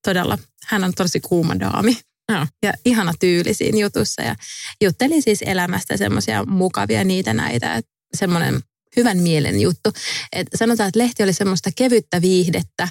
todella 0.05 0.37
hän 0.65 0.83
on 0.83 0.93
tosi 0.93 1.19
kuuma 1.19 1.59
daami. 1.59 1.97
No. 2.31 2.47
Ja 2.63 2.73
ihana 2.85 3.13
tyyli 3.19 3.53
siinä 3.53 3.77
jutussa 3.77 4.21
ja 4.21 4.35
jutteli 4.81 5.21
siis 5.21 5.41
elämästä 5.41 5.97
semmoisia 5.97 6.45
mukavia 6.45 7.03
niitä 7.03 7.33
näitä, 7.33 7.75
että 7.75 7.91
semmoinen 8.17 8.61
hyvän 8.97 9.17
mielen 9.17 9.61
juttu. 9.61 9.89
Et 10.33 10.47
sanotaan, 10.55 10.87
että 10.87 10.99
lehti 10.99 11.23
oli 11.23 11.33
semmoista 11.33 11.69
kevyttä 11.75 12.21
viihdettä, 12.21 12.87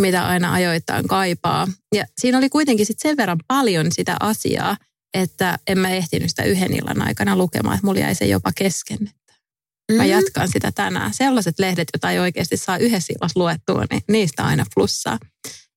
mitä 0.00 0.26
aina 0.26 0.52
ajoittain 0.52 1.08
kaipaa. 1.08 1.68
Ja 1.94 2.04
siinä 2.20 2.38
oli 2.38 2.48
kuitenkin 2.48 2.86
sit 2.86 2.98
sen 2.98 3.16
verran 3.16 3.38
paljon 3.48 3.92
sitä 3.92 4.16
asiaa, 4.20 4.76
että 5.14 5.58
en 5.66 5.78
mä 5.78 5.90
ehtinyt 5.90 6.30
sitä 6.30 6.42
yhden 6.42 6.72
illan 6.72 7.02
aikana 7.02 7.36
lukemaan, 7.36 7.74
että 7.74 7.86
mulla 7.86 8.00
jäi 8.00 8.14
se 8.14 8.26
jopa 8.26 8.52
kesken. 8.56 8.98
Mä 9.92 10.02
mm. 10.02 10.08
jatkan 10.08 10.48
sitä 10.48 10.72
tänään. 10.72 11.14
Sellaiset 11.14 11.58
lehdet, 11.58 11.88
joita 11.94 12.10
ei 12.10 12.18
oikeasti 12.18 12.56
saa 12.56 12.78
yhdessä 12.78 13.12
illassa 13.16 13.40
luettua, 13.40 13.84
niin 13.90 14.02
niistä 14.08 14.44
aina 14.44 14.64
plussaa. 14.74 15.18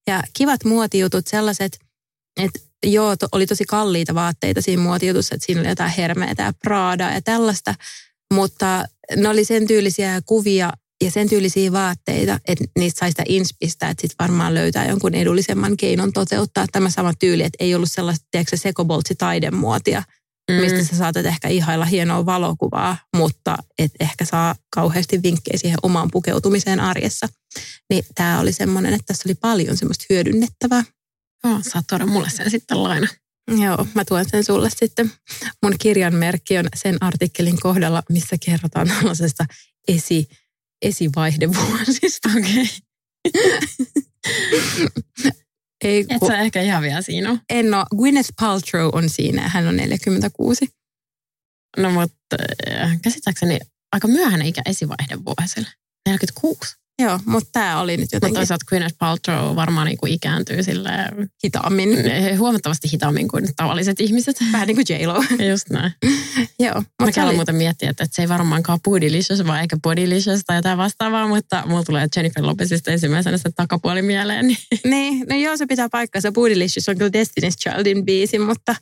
Ja 0.08 0.23
kivat 0.34 0.63
muotijutut, 0.63 1.28
sellaiset, 1.28 1.80
että 2.41 2.60
joo, 2.86 3.15
to, 3.15 3.28
oli 3.32 3.45
tosi 3.47 3.65
kalliita 3.65 4.15
vaatteita 4.15 4.62
siinä 4.62 4.82
muotijutussa, 4.82 5.36
että 5.36 5.45
siinä 5.45 5.62
oli 5.62 5.69
jotain 5.69 5.91
hermeitä 5.91 6.43
ja 6.43 6.54
Prada 6.63 7.12
ja 7.12 7.21
tällaista, 7.21 7.75
mutta 8.34 8.86
ne 9.15 9.30
oli 9.30 9.45
sen 9.45 9.67
tyylisiä 9.67 10.21
kuvia 10.25 10.73
ja 11.03 11.12
sen 11.12 11.29
tyylisiä 11.29 11.71
vaatteita, 11.71 12.39
että 12.47 12.63
niistä 12.79 12.99
sai 12.99 13.10
sitä 13.10 13.23
inspistä, 13.27 13.89
että 13.89 14.01
sitten 14.01 14.15
varmaan 14.19 14.53
löytää 14.53 14.88
jonkun 14.88 15.15
edullisemman 15.15 15.77
keinon 15.77 16.13
toteuttaa 16.13 16.65
tämä 16.71 16.89
sama 16.89 17.13
tyyli, 17.13 17.43
että 17.43 17.63
ei 17.63 17.75
ollut 17.75 17.91
sellaista, 17.91 18.25
tiedätkö, 18.31 18.58
sekoboltsi 18.58 19.15
taidemuotia, 19.15 20.03
mm. 20.51 20.55
mistä 20.55 20.84
sä 20.84 20.97
saatat 20.97 21.25
ehkä 21.25 21.47
ihailla 21.47 21.86
hienoa 21.86 22.25
valokuvaa, 22.25 22.97
mutta 23.17 23.58
et 23.79 23.91
ehkä 23.99 24.25
saa 24.25 24.55
kauheasti 24.75 25.23
vinkkejä 25.23 25.58
siihen 25.58 25.79
omaan 25.84 26.10
pukeutumiseen 26.12 26.79
arjessa. 26.79 27.27
Niin 27.89 28.03
tämä 28.15 28.39
oli 28.39 28.53
semmoinen, 28.53 28.93
että 28.93 29.05
tässä 29.05 29.29
oli 29.29 29.36
paljon 29.36 29.77
semmoista 29.77 30.05
hyödynnettävää. 30.10 30.84
Oh, 31.43 31.60
saat 31.62 31.86
tuoda 31.89 32.05
mulle 32.05 32.29
sen 32.29 32.51
sitten 32.51 32.84
laina. 32.84 33.08
Joo, 33.62 33.88
mä 33.93 34.05
tuon 34.05 34.25
sen 34.29 34.43
sulle 34.43 34.69
sitten. 34.75 35.12
Mun 35.63 35.75
kirjan 35.79 36.15
merkki 36.15 36.58
on 36.58 36.67
sen 36.75 36.97
artikkelin 37.01 37.60
kohdalla, 37.60 38.03
missä 38.10 38.36
kerrotaan 38.45 38.88
tällaisesta 38.88 39.45
esi 39.88 40.27
esivaihdevuosista. 40.81 42.29
Okei. 42.38 42.69
Ei, 45.83 46.05
Et 46.09 46.21
sä 46.27 46.38
ehkä 46.38 46.61
ihan 46.61 46.83
vielä 46.83 47.01
siinä 47.01 47.29
ole. 47.29 47.39
En 47.49 47.73
ole. 47.73 47.85
Gwyneth 47.97 48.29
Paltrow 48.39 48.89
on 48.93 49.09
siinä 49.09 49.49
hän 49.49 49.67
on 49.67 49.77
46. 49.77 50.67
No 51.77 51.89
mutta 51.89 52.38
äh, 52.71 52.99
käsittääkseni 53.01 53.59
aika 53.91 54.07
myöhäinen 54.07 54.47
ikä 54.47 54.61
esivaihdevuosille. 54.65 55.67
46. 56.07 56.75
Joo, 56.99 57.19
mutta 57.25 57.49
tämä 57.53 57.79
oli 57.79 57.97
nyt 57.97 58.10
jotenkin... 58.12 58.29
Mutta 58.29 58.39
toisaalta 58.39 58.65
Gwyneth 58.69 58.95
Paltrow 58.99 59.55
varmaan 59.55 59.88
niin 59.88 59.97
kuin 59.97 60.13
ikääntyy 60.13 60.63
sille 60.63 60.91
hitaammin. 61.43 61.89
Huomattavasti 62.38 62.91
hitaammin 62.93 63.27
kuin 63.27 63.45
tavalliset 63.55 63.99
ihmiset. 63.99 64.38
Vähän 64.51 64.67
niin 64.67 64.75
kuin 64.75 64.86
J-Lo. 64.89 65.23
Just 65.49 65.69
näin. 65.69 65.91
Joo. 66.60 66.84
Mä 67.01 67.23
oli... 67.25 67.36
muuten 67.36 67.55
miettiä, 67.55 67.89
että, 67.89 68.03
että 68.03 68.15
se 68.15 68.21
ei 68.21 68.29
varmaankaan 68.29 68.79
Bootylicious, 68.81 69.47
vaan 69.47 69.62
eikä 69.62 69.77
Bodylicious 69.84 70.41
tai 70.45 70.58
jotain 70.58 70.77
vastaavaa, 70.77 71.27
mutta 71.27 71.63
mulla 71.65 71.84
tulee 71.84 72.08
Jennifer 72.15 72.45
Lopezista 72.45 72.91
ensimmäisenä 72.91 73.38
se 73.38 73.49
takapuoli 73.55 74.01
mieleen. 74.01 74.47
Niin, 74.47 74.58
niin 74.91 75.25
no 75.29 75.36
joo, 75.36 75.58
se 75.58 75.65
pitää 75.65 75.89
paikkansa. 75.89 76.31
Bootylicious 76.31 76.89
on 76.89 76.97
kyllä 76.97 77.23
Destiny's 77.23 77.55
Childin 77.60 78.05
biisi, 78.05 78.39
mutta, 78.39 78.75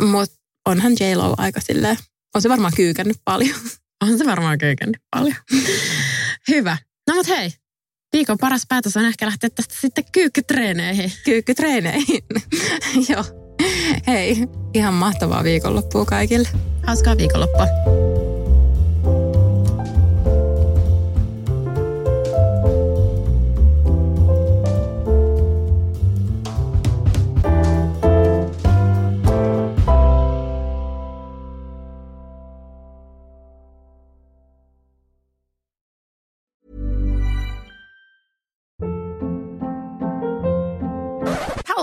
mutta 0.00 0.36
onhan 0.66 0.92
J-Lo 0.92 1.34
aika 1.38 1.60
silleen, 1.60 1.96
on 2.34 2.42
se 2.42 2.48
varmaan 2.48 2.72
kyykännyt 2.76 3.16
paljon. 3.24 3.56
On 4.02 4.18
se 4.18 4.26
varmaan 4.26 4.58
kyykännyt 4.58 5.02
paljon. 5.10 5.36
Hyvä. 6.48 6.76
No 7.10 7.16
mut 7.16 7.28
hei, 7.28 7.50
viikon 8.12 8.38
paras 8.38 8.62
päätös 8.68 8.96
on 8.96 9.04
ehkä 9.04 9.26
lähteä 9.26 9.50
tästä 9.50 9.74
sitten 9.80 10.04
kyykkytreeneihin. 10.12 11.12
Kyykkytreeneihin, 11.24 12.22
joo. 13.08 13.24
Hei, 14.06 14.36
ihan 14.74 14.94
mahtavaa 14.94 15.44
viikonloppua 15.44 16.04
kaikille. 16.04 16.48
Hauskaa 16.86 17.16
viikonloppua. 17.16 17.66